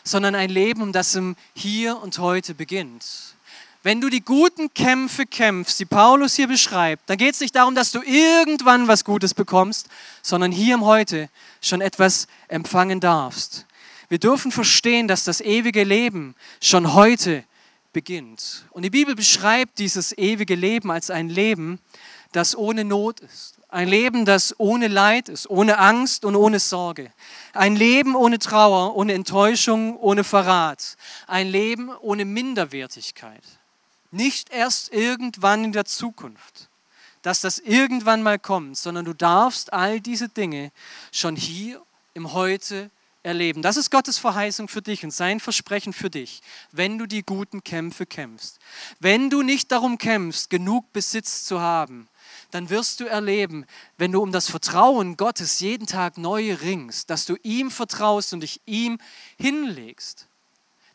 sondern 0.05 0.35
ein 0.35 0.51
Leben, 0.51 0.93
das 0.93 1.15
im 1.15 1.37
Hier 1.55 2.01
und 2.01 2.19
heute 2.19 2.55
beginnt. 2.55 3.05
Wenn 3.85 4.01
du 4.01 4.09
die 4.09 4.21
guten 4.21 4.73
Kämpfe 4.73 5.27
kämpfst, 5.27 5.81
die 5.81 5.85
Paulus 5.85 6.37
hier 6.37 6.47
beschreibt, 6.47 7.11
dann 7.11 7.19
geht 7.19 7.35
es 7.35 7.41
nicht 7.41 7.57
darum, 7.57 7.75
dass 7.75 7.91
du 7.91 8.01
irgendwann 8.03 8.87
was 8.87 9.05
Gutes 9.05 9.35
bekommst, 9.35 9.89
sondern 10.23 10.53
hier 10.53 10.75
im 10.75 10.85
Heute 10.85 11.29
schon 11.61 11.81
etwas 11.81 12.29
empfangen 12.47 13.01
darfst. 13.01 13.67
Wir 14.09 14.19
dürfen 14.19 14.53
verstehen, 14.53 15.09
dass 15.09 15.25
das 15.25 15.41
ewige 15.41 15.83
Leben 15.83 16.37
schon 16.61 16.95
heute 16.95 17.45
beginnt. 17.93 18.67
Und 18.71 18.83
die 18.83 18.91
Bibel 18.91 19.17
beschreibt 19.17 19.79
dieses 19.79 20.17
ewige 20.17 20.55
Leben 20.55 20.91
als 20.91 21.11
ein 21.11 21.29
Leben, 21.29 21.81
das 22.31 22.57
ohne 22.57 22.85
Not 22.85 23.21
ist. 23.21 23.57
Ein 23.73 23.89
Leben, 23.89 24.27
das 24.27 24.55
ohne 24.59 24.87
Leid 24.87 25.31
ist, 25.31 25.49
ohne 25.49 25.79
Angst 25.79 26.27
und 26.27 26.37
ohne 26.37 26.61
Sorge. 26.61 27.11
Ein 27.55 27.75
Leben 27.75 28.15
ohne 28.15 28.39
Trauer, 28.39 28.95
ohne 28.95 29.15
Enttäuschung, 29.15 29.97
ohne 29.97 30.25
Verrat. 30.25 30.99
Ein 31.27 31.49
Leben 31.49 31.89
ohne 32.03 32.27
Minderwertigkeit. 32.27 33.43
Nicht 34.11 34.51
erst 34.51 34.93
irgendwann 34.93 35.65
in 35.65 35.73
der 35.73 35.87
Zukunft, 35.87 36.69
dass 37.23 37.41
das 37.41 37.59
irgendwann 37.61 38.23
mal 38.23 38.39
kommt, 38.39 38.77
sondern 38.77 39.07
du 39.07 39.15
darfst 39.15 39.73
all 39.73 40.03
diese 40.03 40.29
Dinge 40.29 40.71
schon 41.11 41.35
hier 41.35 41.81
im 42.13 42.35
Heute 42.35 42.91
erleben. 43.23 43.63
Das 43.63 43.79
ist 43.79 43.91
Gottes 43.91 44.19
Verheißung 44.19 44.69
für 44.69 44.83
dich 44.83 45.03
und 45.03 45.13
sein 45.13 45.41
Versprechen 45.41 45.95
für 45.95 46.11
dich, 46.11 46.43
wenn 46.73 46.99
du 46.99 47.07
die 47.07 47.23
guten 47.23 47.65
Kämpfe 47.65 48.05
kämpfst. 48.05 48.59
Wenn 49.01 49.31
du 49.31 49.41
nicht 49.41 49.73
darum 49.73 49.97
kämpfst, 49.97 50.51
genug 50.51 50.93
Besitz 50.93 51.47
zu 51.47 51.61
haben, 51.61 52.09
dann 52.53 52.69
wirst 52.69 53.01
du 53.01 53.07
erleben, 53.07 53.67
wenn 53.97 54.13
du 54.13 54.23
um 54.23 54.31
das 54.31 54.49
Vertrauen 54.49 55.17
Gottes 55.17 55.59
jeden 55.61 55.87
Tag 55.87 56.19
neu 56.19 56.55
ringst, 56.55 57.11
dass 57.11 57.25
du 57.25 57.37
ihm 57.43 57.71
vertraust 57.71 58.33
und 58.35 58.41
dich 58.41 58.61
ihm 58.67 58.99
hinlegst, 59.39 60.29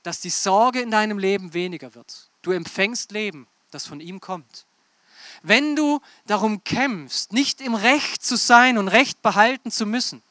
dass 0.03 0.21
die 0.21 0.29
Sorge 0.29 0.79
in 0.81 0.91
deinem 0.91 1.17
Leben 1.17 1.53
weniger 1.53 1.95
wird. 1.95 2.29
Du 2.43 2.51
empfängst 2.51 3.11
Leben, 3.11 3.47
das 3.71 3.87
von 3.87 3.99
ihm 3.99 4.21
kommt. 4.21 4.65
Wenn 5.41 5.75
du 5.75 5.99
darum 6.27 6.63
kämpfst, 6.63 7.33
nicht 7.33 7.59
im 7.59 7.73
Recht 7.73 8.23
zu 8.23 8.37
sein 8.37 8.77
und 8.77 8.87
Recht 8.87 9.23
behalten 9.23 9.71
zu 9.71 9.87
müssen, 9.87 10.21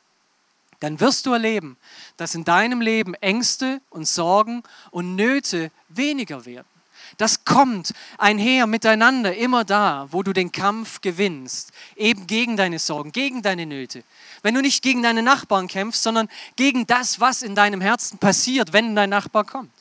dann 0.78 1.00
wirst 1.00 1.26
du 1.26 1.32
erleben, 1.32 1.76
dass 2.16 2.36
in 2.36 2.44
deinem 2.44 2.80
Leben 2.80 3.14
Ängste 3.14 3.80
und 3.90 4.06
Sorgen 4.06 4.62
und 4.92 5.16
Nöte 5.16 5.72
weniger 5.88 6.44
werden. 6.44 6.75
Das 7.16 7.44
kommt 7.44 7.92
einher 8.18 8.66
miteinander 8.66 9.34
immer 9.34 9.64
da, 9.64 10.06
wo 10.10 10.22
du 10.22 10.32
den 10.32 10.52
Kampf 10.52 11.00
gewinnst, 11.00 11.72
eben 11.96 12.26
gegen 12.26 12.56
deine 12.56 12.78
Sorgen, 12.78 13.10
gegen 13.12 13.42
deine 13.42 13.64
Nöte. 13.64 14.04
Wenn 14.42 14.54
du 14.54 14.60
nicht 14.60 14.82
gegen 14.82 15.02
deine 15.02 15.22
Nachbarn 15.22 15.66
kämpfst, 15.66 16.02
sondern 16.02 16.28
gegen 16.56 16.86
das, 16.86 17.18
was 17.20 17.42
in 17.42 17.54
deinem 17.54 17.80
Herzen 17.80 18.18
passiert, 18.18 18.72
wenn 18.72 18.94
dein 18.94 19.10
Nachbar 19.10 19.44
kommt. 19.44 19.72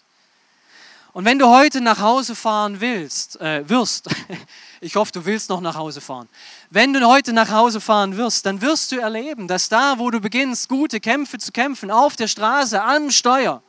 Und 1.15 1.24
wenn 1.24 1.39
du 1.39 1.48
heute 1.48 1.80
nach 1.80 2.00
Hause 2.00 2.36
fahren 2.36 2.82
willst, 2.82 3.39
äh, 3.39 3.67
wirst, 3.69 4.10
ich 4.82 4.95
hoffe, 4.95 5.13
du 5.13 5.24
willst 5.24 5.50
noch 5.50 5.62
nach 5.62 5.76
Hause 5.76 6.02
fahren. 6.02 6.28
Wenn 6.69 6.91
du 6.91 7.06
heute 7.08 7.32
nach 7.32 7.50
Hause 7.52 7.80
fahren 7.80 8.17
wirst, 8.17 8.45
dann 8.45 8.60
wirst 8.60 8.91
du 8.91 8.98
erleben, 8.98 9.48
dass 9.48 9.69
da, 9.69 9.98
wo 9.98 10.12
du 10.12 10.19
beginnst, 10.19 10.67
gute 10.67 11.00
Kämpfe 11.00 11.38
zu 11.38 11.54
kämpfen, 11.54 11.89
auf 11.89 12.17
der 12.17 12.28
Straße, 12.28 12.82
am 12.82 13.12
Steuer, 13.12 13.63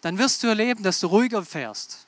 dann 0.00 0.16
wirst 0.16 0.44
du 0.44 0.46
erleben, 0.46 0.84
dass 0.84 1.00
du 1.00 1.08
ruhiger 1.08 1.44
fährst. 1.44 2.06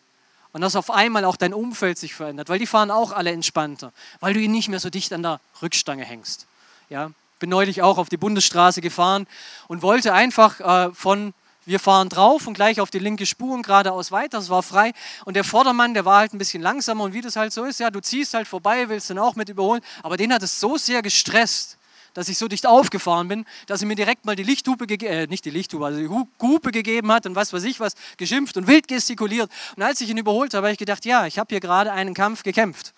Und 0.57 0.63
dass 0.63 0.75
auf 0.75 0.91
einmal 0.91 1.27
auch 1.27 1.37
dein 1.37 1.53
Umfeld 1.53 1.99
sich 1.99 2.15
verändert, 2.15 2.49
weil 2.49 2.59
die 2.59 2.67
fahren 2.67 2.91
auch 2.91 3.13
alle 3.13 3.31
entspannter, 3.31 3.93
weil 4.21 4.33
du 4.33 4.41
ihnen 4.41 4.55
nicht 4.55 4.71
mehr 4.71 4.81
so 4.81 4.89
dicht 4.89 5.13
an 5.13 5.23
der 5.23 5.39
Rückstange 5.61 6.03
hängst. 6.03 6.47
Ja, 6.89 7.11
bin 7.39 7.51
neulich 7.51 7.83
auch 7.83 7.99
auf 7.99 8.09
die 8.09 8.17
Bundesstraße 8.17 8.81
gefahren 8.81 9.27
und 9.69 9.83
wollte 9.83 10.15
einfach 10.15 10.61
äh, 10.61 10.95
von 10.95 11.35
wir 11.67 11.79
fahren 11.79 12.09
drauf 12.09 12.47
und 12.47 12.55
gleich 12.55 12.81
auf 12.81 12.91
die 12.91 13.01
linke 13.01 13.27
Spur 13.27 13.53
und 13.53 13.65
geradeaus 13.65 14.13
weiter. 14.13 14.39
Es 14.39 14.49
war 14.49 14.63
frei. 14.63 14.95
Und 15.27 15.35
der 15.35 15.45
Vordermann, 15.45 15.93
der 15.93 16.07
war 16.07 16.21
halt 16.21 16.33
ein 16.33 16.39
bisschen 16.39 16.63
langsamer. 16.63 17.05
Und 17.05 17.13
wie 17.13 17.21
das 17.21 17.37
halt 17.37 17.53
so 17.53 17.65
ist, 17.65 17.79
ja, 17.79 17.91
du 17.91 18.01
ziehst 18.01 18.33
halt 18.33 18.49
vorbei, 18.49 18.89
willst 18.89 19.11
dann 19.11 19.19
auch 19.19 19.37
mit 19.37 19.51
überholen. 19.51 19.83
Aber 20.03 20.17
den 20.17 20.33
hat 20.33 20.43
es 20.43 20.59
so 20.59 20.79
sehr 20.79 21.03
gestresst, 21.03 21.77
dass 22.17 22.31
ich 22.31 22.39
so 22.39 22.49
dicht 22.49 22.67
aufgefahren 22.67 23.29
bin, 23.29 23.45
dass 23.67 23.83
er 23.83 23.89
mir 23.89 23.95
direkt 23.95 24.25
mal 24.25 24.35
die 24.35 24.43
Lichthupe, 24.43 24.87
äh, 25.05 25.27
nicht 25.27 25.45
die 25.45 25.51
Lichthupe, 25.51 25.85
also 25.85 26.01
die 26.01 26.09
Hupe 26.09 26.73
gegeben 26.73 27.13
hat 27.13 27.27
und 27.27 27.35
was 27.35 27.53
weiß 27.53 27.63
ich 27.65 27.79
was, 27.79 27.93
geschimpft 28.17 28.57
und 28.57 28.67
wild 28.67 28.89
gestikuliert. 28.89 29.51
Und 29.77 29.83
als 29.83 30.01
ich 30.01 30.09
ihn 30.09 30.17
überholt 30.17 30.55
habe, 30.55 30.67
habe 30.67 30.73
ich 30.73 30.79
gedacht, 30.79 31.05
ja, 31.05 31.27
ich 31.27 31.39
habe 31.39 31.49
hier 31.51 31.61
gerade 31.61 31.93
einen 31.93 32.15
Kampf 32.15 32.43
gekämpft. 32.43 32.95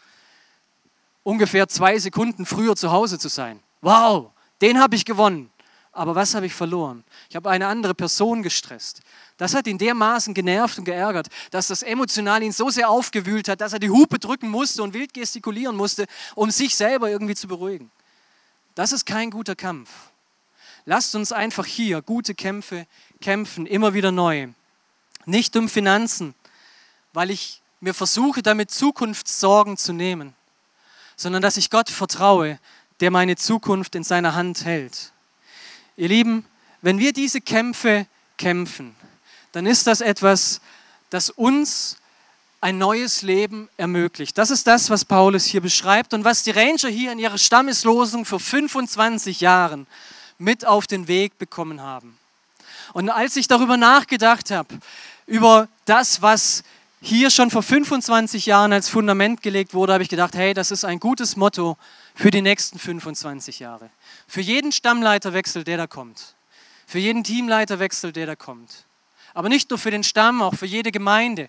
Ungefähr 1.25 1.67
zwei 1.67 1.99
Sekunden 1.99 2.47
früher 2.47 2.77
zu 2.77 2.93
Hause 2.93 3.19
zu 3.19 3.29
sein. 3.29 3.59
Wow, 3.81 4.31
den 4.61 4.79
habe 4.79 4.95
ich 4.95 5.05
gewonnen. 5.05 5.51
Aber 5.91 6.15
was 6.15 6.37
habe 6.37 6.47
ich 6.47 6.55
verloren? 6.55 7.03
Ich 7.29 7.35
habe 7.35 7.51
eine 7.51 7.67
andere 7.67 7.95
Person 7.95 8.45
gestresst. 8.45 9.01
Das 9.37 9.53
hat 9.53 9.67
ihn 9.67 9.79
dermaßen 9.79 10.33
genervt 10.33 10.79
und 10.79 10.85
geärgert, 10.85 11.27
dass 11.51 11.67
das 11.67 11.83
emotional 11.83 12.45
ihn 12.45 12.53
so 12.53 12.71
sehr 12.71 12.89
aufgewühlt 12.89 13.49
hat, 13.49 13.61
dass 13.63 13.73
er 13.73 13.81
die 13.81 13.91
Hupe 13.91 14.21
drücken 14.21 14.49
musste 14.49 14.81
und 14.85 14.95
wild 14.95 15.13
gestikulieren 15.13 15.77
musste, 15.77 16.07
um 16.37 16.53
sich 16.53 16.77
selber 16.77 17.11
irgendwie 17.11 17.35
zu 17.35 17.49
beruhigen. 17.49 17.91
Das 18.79 18.93
ist 18.93 19.07
kein 19.07 19.33
guter 19.33 19.57
Kampf. 19.57 19.91
Lasst 20.85 21.17
uns 21.17 21.33
einfach 21.33 21.67
hier 21.67 22.01
gute 22.01 22.33
Kämpfe 22.37 22.87
kämpfen, 23.21 23.67
immer 23.67 23.93
wieder 23.93 24.13
neu. 24.13 24.51
Nicht 25.27 25.57
um 25.57 25.69
Finanzen, 25.69 26.33
weil 27.13 27.33
ich 27.33 27.61
mir 27.81 27.93
versuche, 27.93 28.41
damit 28.41 28.71
Zukunftssorgen 28.71 29.79
zu 29.79 29.93
nehmen, 29.93 30.33
sondern 31.17 31.43
dass 31.43 31.57
ich 31.57 31.71
Gott 31.71 31.91
vertraue, 31.91 32.61
der 33.01 33.11
meine 33.11 33.35
Zukunft 33.35 33.97
in 33.97 34.05
seiner 34.05 34.37
Hand 34.37 34.65
hält. 34.65 35.13
Ihr 35.97 36.07
Lieben, 36.07 36.45
wenn 36.81 37.01
wir 37.01 37.13
diese 37.13 37.41
Kämpfe 37.41 38.07
kämpfen, 38.37 38.95
dann 39.51 39.67
ist 39.67 39.89
das 39.89 40.01
etwas, 40.01 40.61
das 41.11 41.31
uns 41.31 41.97
ein 42.61 42.79
neues 42.79 43.23
Leben 43.23 43.69
ermöglicht. 43.77 44.37
Das 44.37 44.51
ist 44.51 44.67
das, 44.67 44.91
was 44.91 45.05
Paulus 45.05 45.45
hier 45.45 45.61
beschreibt 45.61 46.13
und 46.13 46.25
was 46.25 46.43
die 46.43 46.51
Ranger 46.51 46.89
hier 46.89 47.13
in 47.13 47.19
ihrer 47.19 47.39
Stammeslosung 47.39 48.25
vor 48.25 48.41
25 48.41 49.41
Jahren 49.41 49.87
mit 50.39 50.67
auf 50.67 50.87
den 50.87 51.09
Weg 51.09 51.39
bekommen 51.39 51.81
haben. 51.81 52.19
Und 52.93 53.11
als 53.11 53.37
ich 53.37 53.49
darüber 53.49 53.77
nachgedacht 53.77 54.51
habe, 54.51 54.79
über 55.27 55.69
das, 55.85 56.23
was 56.23 56.65
hier 57.01 57.31
schon 57.31 57.51
vor 57.51 57.63
25 57.63 58.47
Jahren 58.47 58.73
als 58.73 58.89
Fundament 58.89 59.43
gelegt 59.43 59.75
wurde, 59.75 59.93
habe 59.93 60.03
ich 60.03 60.09
gedacht, 60.09 60.35
hey, 60.35 60.55
das 60.55 60.71
ist 60.71 60.85
ein 60.85 60.99
gutes 60.99 61.37
Motto 61.37 61.77
für 62.15 62.31
die 62.31 62.43
nächsten 62.43 62.79
25 62.79 63.61
Jahre. 63.61 63.91
Für 64.27 64.41
jeden 64.41 64.73
Stammleiterwechsel, 64.73 65.63
der 65.63 65.77
da 65.77 65.87
kommt. 65.87 66.35
Für 66.87 66.99
jeden 66.99 67.23
Teamleiterwechsel, 67.23 68.13
der 68.13 68.27
da 68.27 68.35
kommt. 68.37 68.85
Aber 69.39 69.49
nicht 69.49 69.71
nur 69.71 69.79
für 69.79 69.93
den 69.93 70.03
Stamm, 70.03 70.43
auch 70.43 70.57
für 70.57 70.67
jede 70.67 70.91
Gemeinde. 70.91 71.49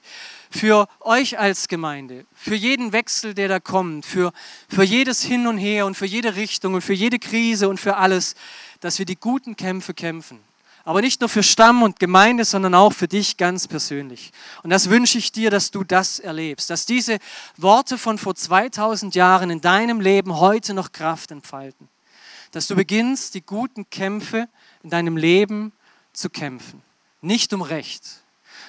Für 0.52 0.88
euch 1.00 1.40
als 1.40 1.68
Gemeinde. 1.68 2.28
Für 2.36 2.54
jeden 2.54 2.94
Wechsel, 2.94 3.34
der 3.34 3.48
da 3.48 3.60
kommt. 3.60 4.06
Für, 4.06 4.32
für 4.68 4.84
jedes 4.84 5.24
Hin 5.24 5.48
und 5.48 5.58
Her 5.58 5.88
und 5.88 5.96
für 5.96 6.06
jede 6.06 6.36
Richtung 6.36 6.76
und 6.76 6.84
für 6.84 6.94
jede 6.94 7.18
Krise 7.18 7.68
und 7.68 7.80
für 7.80 7.98
alles, 7.98 8.36
dass 8.80 9.00
wir 9.00 9.08
die 9.08 9.16
guten 9.16 9.56
Kämpfe 9.56 9.96
kämpfen 9.96 10.40
aber 10.86 11.02
nicht 11.02 11.22
nur 11.22 11.30
für 11.30 11.44
Stamm 11.44 11.84
und 11.84 12.00
Gemeinde, 12.00 12.46
sondern 12.46 12.74
auch 12.74 12.94
für 12.94 13.08
dich 13.08 13.38
ganz 13.38 13.68
persönlich. 13.68 14.32
Und 14.64 14.72
das 14.72 14.90
wünsche 14.90 15.20
ich 15.20 15.32
dir, 15.32 15.52
dass 15.52 15.70
du 15.70 15.84
das 15.84 16.18
erlebst, 16.18 16.72
dass 16.72 16.88
diese 16.88 17.20
Worte 17.58 18.00
von 18.00 18.18
vor 18.18 18.34
2000 18.34 19.14
Jahren 19.14 19.52
in 19.52 19.62
deinem 19.62 20.02
Leben 20.02 20.40
heute 20.40 20.74
noch 20.74 20.92
Kraft 20.92 21.30
entfalten. 21.30 21.90
Dass 22.52 22.66
du 22.66 22.76
beginnst, 22.76 23.36
die 23.36 23.42
guten 23.42 23.88
Kämpfe 23.92 24.48
in 24.82 24.90
deinem 24.90 25.16
Leben 25.16 25.74
zu 26.14 26.30
kämpfen. 26.30 26.82
Nicht 27.22 27.54
um 27.54 27.62
Recht. 27.62 28.04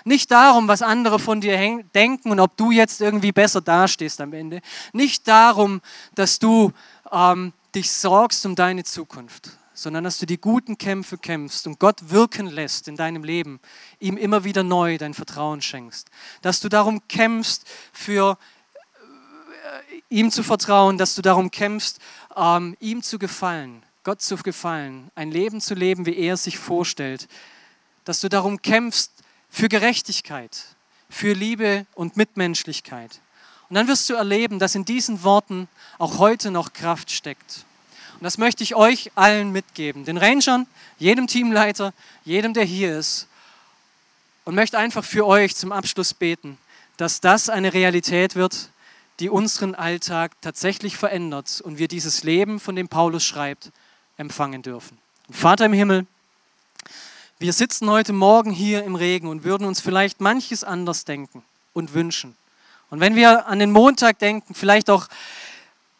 Nicht 0.05 0.31
darum, 0.31 0.69
was 0.69 0.83
andere 0.83 1.19
von 1.19 1.41
dir 1.41 1.85
denken 1.95 2.31
und 2.31 2.41
ob 2.41 2.57
du 2.57 2.71
jetzt 2.71 3.01
irgendwie 3.01 3.33
besser 3.33 3.61
dastehst 3.61 4.21
am 4.21 4.33
Ende. 4.33 4.61
Nicht 4.93 5.29
darum, 5.29 5.81
dass 6.15 6.39
du 6.39 6.73
ähm, 7.13 7.53
dich 7.75 7.91
sorgst 7.93 8.45
um 8.47 8.55
deine 8.55 8.85
Zukunft, 8.85 9.51
sondern 9.75 10.05
dass 10.05 10.19
du 10.19 10.27
die 10.27 10.41
guten 10.41 10.79
Kämpfe 10.79 11.19
kämpfst 11.19 11.67
und 11.67 11.79
Gott 11.79 12.11
wirken 12.11 12.47
lässt 12.47 12.89
in 12.89 12.97
deinem 12.97 13.25
Leben, 13.25 13.61
ihm 13.99 14.17
immer 14.17 14.45
wieder 14.45 14.63
neu 14.63 14.99
dein 14.99 15.15
Vertrauen 15.15 15.61
schenkst. 15.61 16.09
Dass 16.43 16.61
du 16.61 16.69
darum 16.69 17.07
kämpfst, 17.09 17.65
für 17.93 18.39
äh, 19.91 20.01
ihm 20.09 20.31
zu 20.31 20.43
vertrauen, 20.43 20.99
dass 20.99 21.15
du 21.15 21.23
darum 21.23 21.51
kämpfst, 21.51 21.99
ähm, 22.37 22.77
ihm 22.81 23.03
zu 23.03 23.19
gefallen, 23.19 23.83
Gott 24.03 24.23
zu 24.23 24.37
gefallen, 24.37 25.11
ein 25.15 25.31
Leben 25.31 25.61
zu 25.61 25.75
leben, 25.75 26.07
wie 26.07 26.17
er 26.17 26.35
es 26.35 26.45
sich 26.45 26.59
vorstellt. 26.59 27.29
Dass 28.05 28.21
du 28.21 28.29
darum 28.29 28.63
kämpfst 28.63 29.13
für 29.49 29.69
Gerechtigkeit, 29.69 30.65
für 31.09 31.33
Liebe 31.33 31.87
und 31.95 32.17
Mitmenschlichkeit. 32.17 33.21
Und 33.69 33.75
dann 33.75 33.89
wirst 33.89 34.09
du 34.11 34.15
erleben, 34.15 34.59
dass 34.59 34.75
in 34.75 34.85
diesen 34.85 35.23
Worten 35.23 35.69
auch 35.99 36.19
heute 36.19 36.51
noch 36.51 36.73
Kraft 36.73 37.11
steckt. 37.11 37.65
Und 38.15 38.25
das 38.25 38.37
möchte 38.37 38.63
ich 38.63 38.75
euch 38.75 39.13
allen 39.15 39.51
mitgeben, 39.53 40.05
den 40.05 40.17
Rangern, 40.17 40.67
jedem 40.99 41.27
Teamleiter, 41.27 41.95
jedem, 42.25 42.53
der 42.53 42.65
hier 42.65 42.99
ist. 42.99 43.29
Und 44.45 44.55
möchte 44.55 44.79
einfach 44.79 45.05
für 45.05 45.27
euch 45.27 45.55
zum 45.57 45.73
Abschluss 45.73 46.15
beten, 46.15 46.59
dass 46.97 47.21
das 47.21 47.49
eine 47.49 47.73
Realität 47.73 48.35
wird, 48.35 48.71
die 49.21 49.29
unseren 49.29 49.75
Alltag 49.75 50.33
tatsächlich 50.41 50.97
verändert 50.97 51.61
und 51.61 51.79
wir 51.79 51.89
dieses 51.89 52.25
Leben, 52.25 52.59
von 52.59 52.75
dem 52.75 52.89
Paulus 52.89 53.25
schreibt, 53.25 53.71
empfangen 54.17 54.63
dürfen. 54.63 54.99
Vater 55.31 55.67
im 55.67 55.73
Himmel, 55.73 56.07
wir 57.41 57.55
sitzen 57.55 57.89
heute 57.89 58.13
Morgen 58.13 58.51
hier 58.51 58.85
im 58.85 58.97
Regen 58.97 59.27
und 59.27 59.45
würden 59.45 59.67
uns 59.67 59.81
vielleicht 59.81 60.21
manches 60.21 60.63
anders 60.63 61.07
denken 61.07 61.43
und 61.73 61.95
wünschen. 61.95 62.37
Und 62.91 63.01
wenn 63.01 63.15
wir 63.15 63.47
an 63.47 63.59
den 63.59 63.71
Montag 63.71 64.19
denken, 64.19 64.55
vielleicht 64.55 64.91
auch 64.91 65.09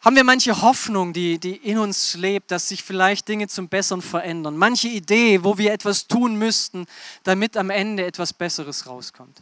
haben 0.01 0.15
wir 0.15 0.23
manche 0.23 0.61
Hoffnung, 0.61 1.13
die, 1.13 1.39
die 1.39 1.55
in 1.55 1.79
uns 1.79 2.13
lebt, 2.13 2.51
dass 2.51 2.69
sich 2.69 2.83
vielleicht 2.83 3.27
Dinge 3.27 3.47
zum 3.47 3.69
Besseren 3.69 4.03
verändern. 4.03 4.55
Manche 4.55 4.87
Idee, 4.87 5.43
wo 5.43 5.57
wir 5.57 5.73
etwas 5.73 6.05
tun 6.05 6.35
müssten, 6.35 6.85
damit 7.23 7.57
am 7.57 7.71
Ende 7.71 8.05
etwas 8.05 8.33
Besseres 8.33 8.85
rauskommt. 8.85 9.41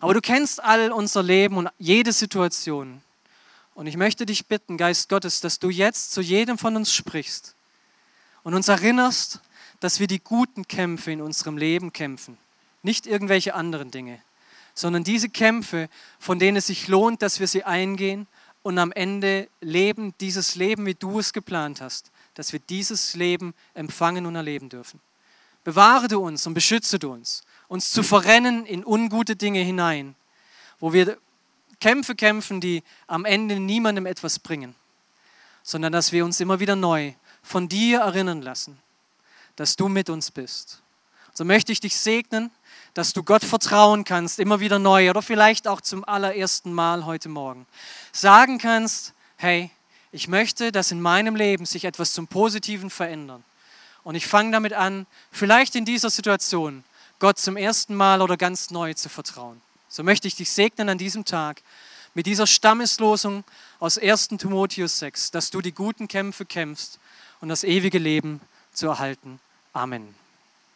Aber 0.00 0.12
du 0.12 0.20
kennst 0.20 0.62
all 0.62 0.92
unser 0.92 1.22
Leben 1.22 1.56
und 1.56 1.70
jede 1.78 2.12
Situation. 2.12 3.00
Und 3.74 3.86
ich 3.86 3.96
möchte 3.96 4.26
dich 4.26 4.46
bitten, 4.46 4.76
Geist 4.76 5.08
Gottes, 5.08 5.40
dass 5.40 5.58
du 5.58 5.70
jetzt 5.70 6.12
zu 6.12 6.20
jedem 6.20 6.58
von 6.58 6.76
uns 6.76 6.92
sprichst 6.92 7.54
und 8.42 8.52
uns 8.52 8.68
erinnerst, 8.68 9.40
dass 9.80 9.98
wir 9.98 10.06
die 10.06 10.20
guten 10.22 10.68
Kämpfe 10.68 11.10
in 11.10 11.22
unserem 11.22 11.56
Leben 11.56 11.92
kämpfen, 11.92 12.38
nicht 12.82 13.06
irgendwelche 13.06 13.54
anderen 13.54 13.90
Dinge, 13.90 14.20
sondern 14.74 15.04
diese 15.04 15.28
Kämpfe, 15.28 15.88
von 16.18 16.38
denen 16.38 16.58
es 16.58 16.66
sich 16.66 16.86
lohnt, 16.86 17.22
dass 17.22 17.40
wir 17.40 17.48
sie 17.48 17.64
eingehen 17.64 18.26
und 18.62 18.78
am 18.78 18.92
Ende 18.92 19.48
leben, 19.60 20.14
dieses 20.20 20.54
Leben, 20.54 20.86
wie 20.86 20.94
du 20.94 21.18
es 21.18 21.32
geplant 21.32 21.80
hast, 21.80 22.10
dass 22.34 22.52
wir 22.52 22.60
dieses 22.60 23.14
Leben 23.14 23.54
empfangen 23.74 24.26
und 24.26 24.36
erleben 24.36 24.68
dürfen. 24.68 25.00
Bewahre 25.64 26.08
du 26.08 26.20
uns 26.20 26.46
und 26.46 26.54
beschütze 26.54 26.98
du 26.98 27.12
uns, 27.12 27.42
uns 27.68 27.90
zu 27.90 28.02
verrennen 28.02 28.66
in 28.66 28.84
ungute 28.84 29.36
Dinge 29.36 29.60
hinein, 29.60 30.14
wo 30.78 30.92
wir 30.92 31.18
Kämpfe 31.80 32.14
kämpfen, 32.14 32.60
die 32.60 32.82
am 33.06 33.24
Ende 33.24 33.58
niemandem 33.58 34.06
etwas 34.06 34.38
bringen, 34.38 34.74
sondern 35.62 35.92
dass 35.92 36.12
wir 36.12 36.24
uns 36.24 36.40
immer 36.40 36.60
wieder 36.60 36.76
neu 36.76 37.14
von 37.42 37.68
dir 37.68 38.00
erinnern 38.00 38.42
lassen 38.42 38.78
dass 39.60 39.76
du 39.76 39.88
mit 39.90 40.08
uns 40.08 40.30
bist. 40.30 40.80
So 41.34 41.44
möchte 41.44 41.70
ich 41.70 41.80
dich 41.80 41.94
segnen, 41.94 42.50
dass 42.94 43.12
du 43.12 43.22
Gott 43.22 43.44
vertrauen 43.44 44.04
kannst, 44.04 44.38
immer 44.38 44.58
wieder 44.60 44.78
neu 44.78 45.10
oder 45.10 45.20
vielleicht 45.20 45.68
auch 45.68 45.82
zum 45.82 46.02
allerersten 46.02 46.72
Mal 46.72 47.04
heute 47.04 47.28
Morgen. 47.28 47.66
Sagen 48.10 48.56
kannst, 48.56 49.12
hey, 49.36 49.70
ich 50.12 50.28
möchte, 50.28 50.72
dass 50.72 50.92
in 50.92 51.02
meinem 51.02 51.36
Leben 51.36 51.66
sich 51.66 51.84
etwas 51.84 52.14
zum 52.14 52.26
Positiven 52.26 52.88
verändert. 52.88 53.42
Und 54.02 54.14
ich 54.14 54.26
fange 54.26 54.50
damit 54.50 54.72
an, 54.72 55.06
vielleicht 55.30 55.74
in 55.74 55.84
dieser 55.84 56.08
Situation 56.08 56.82
Gott 57.18 57.38
zum 57.38 57.58
ersten 57.58 57.94
Mal 57.94 58.22
oder 58.22 58.38
ganz 58.38 58.70
neu 58.70 58.94
zu 58.94 59.10
vertrauen. 59.10 59.60
So 59.90 60.02
möchte 60.02 60.26
ich 60.26 60.36
dich 60.36 60.50
segnen 60.50 60.88
an 60.88 60.96
diesem 60.96 61.26
Tag 61.26 61.60
mit 62.14 62.24
dieser 62.24 62.46
Stammeslosung 62.46 63.44
aus 63.78 63.98
1. 63.98 64.28
Timotheus 64.38 65.00
6, 65.00 65.32
dass 65.32 65.50
du 65.50 65.60
die 65.60 65.72
guten 65.72 66.08
Kämpfe 66.08 66.46
kämpfst 66.46 66.98
und 67.42 67.50
das 67.50 67.62
ewige 67.62 67.98
Leben 67.98 68.40
zu 68.72 68.86
erhalten. 68.86 69.38
Amen. 69.74 70.19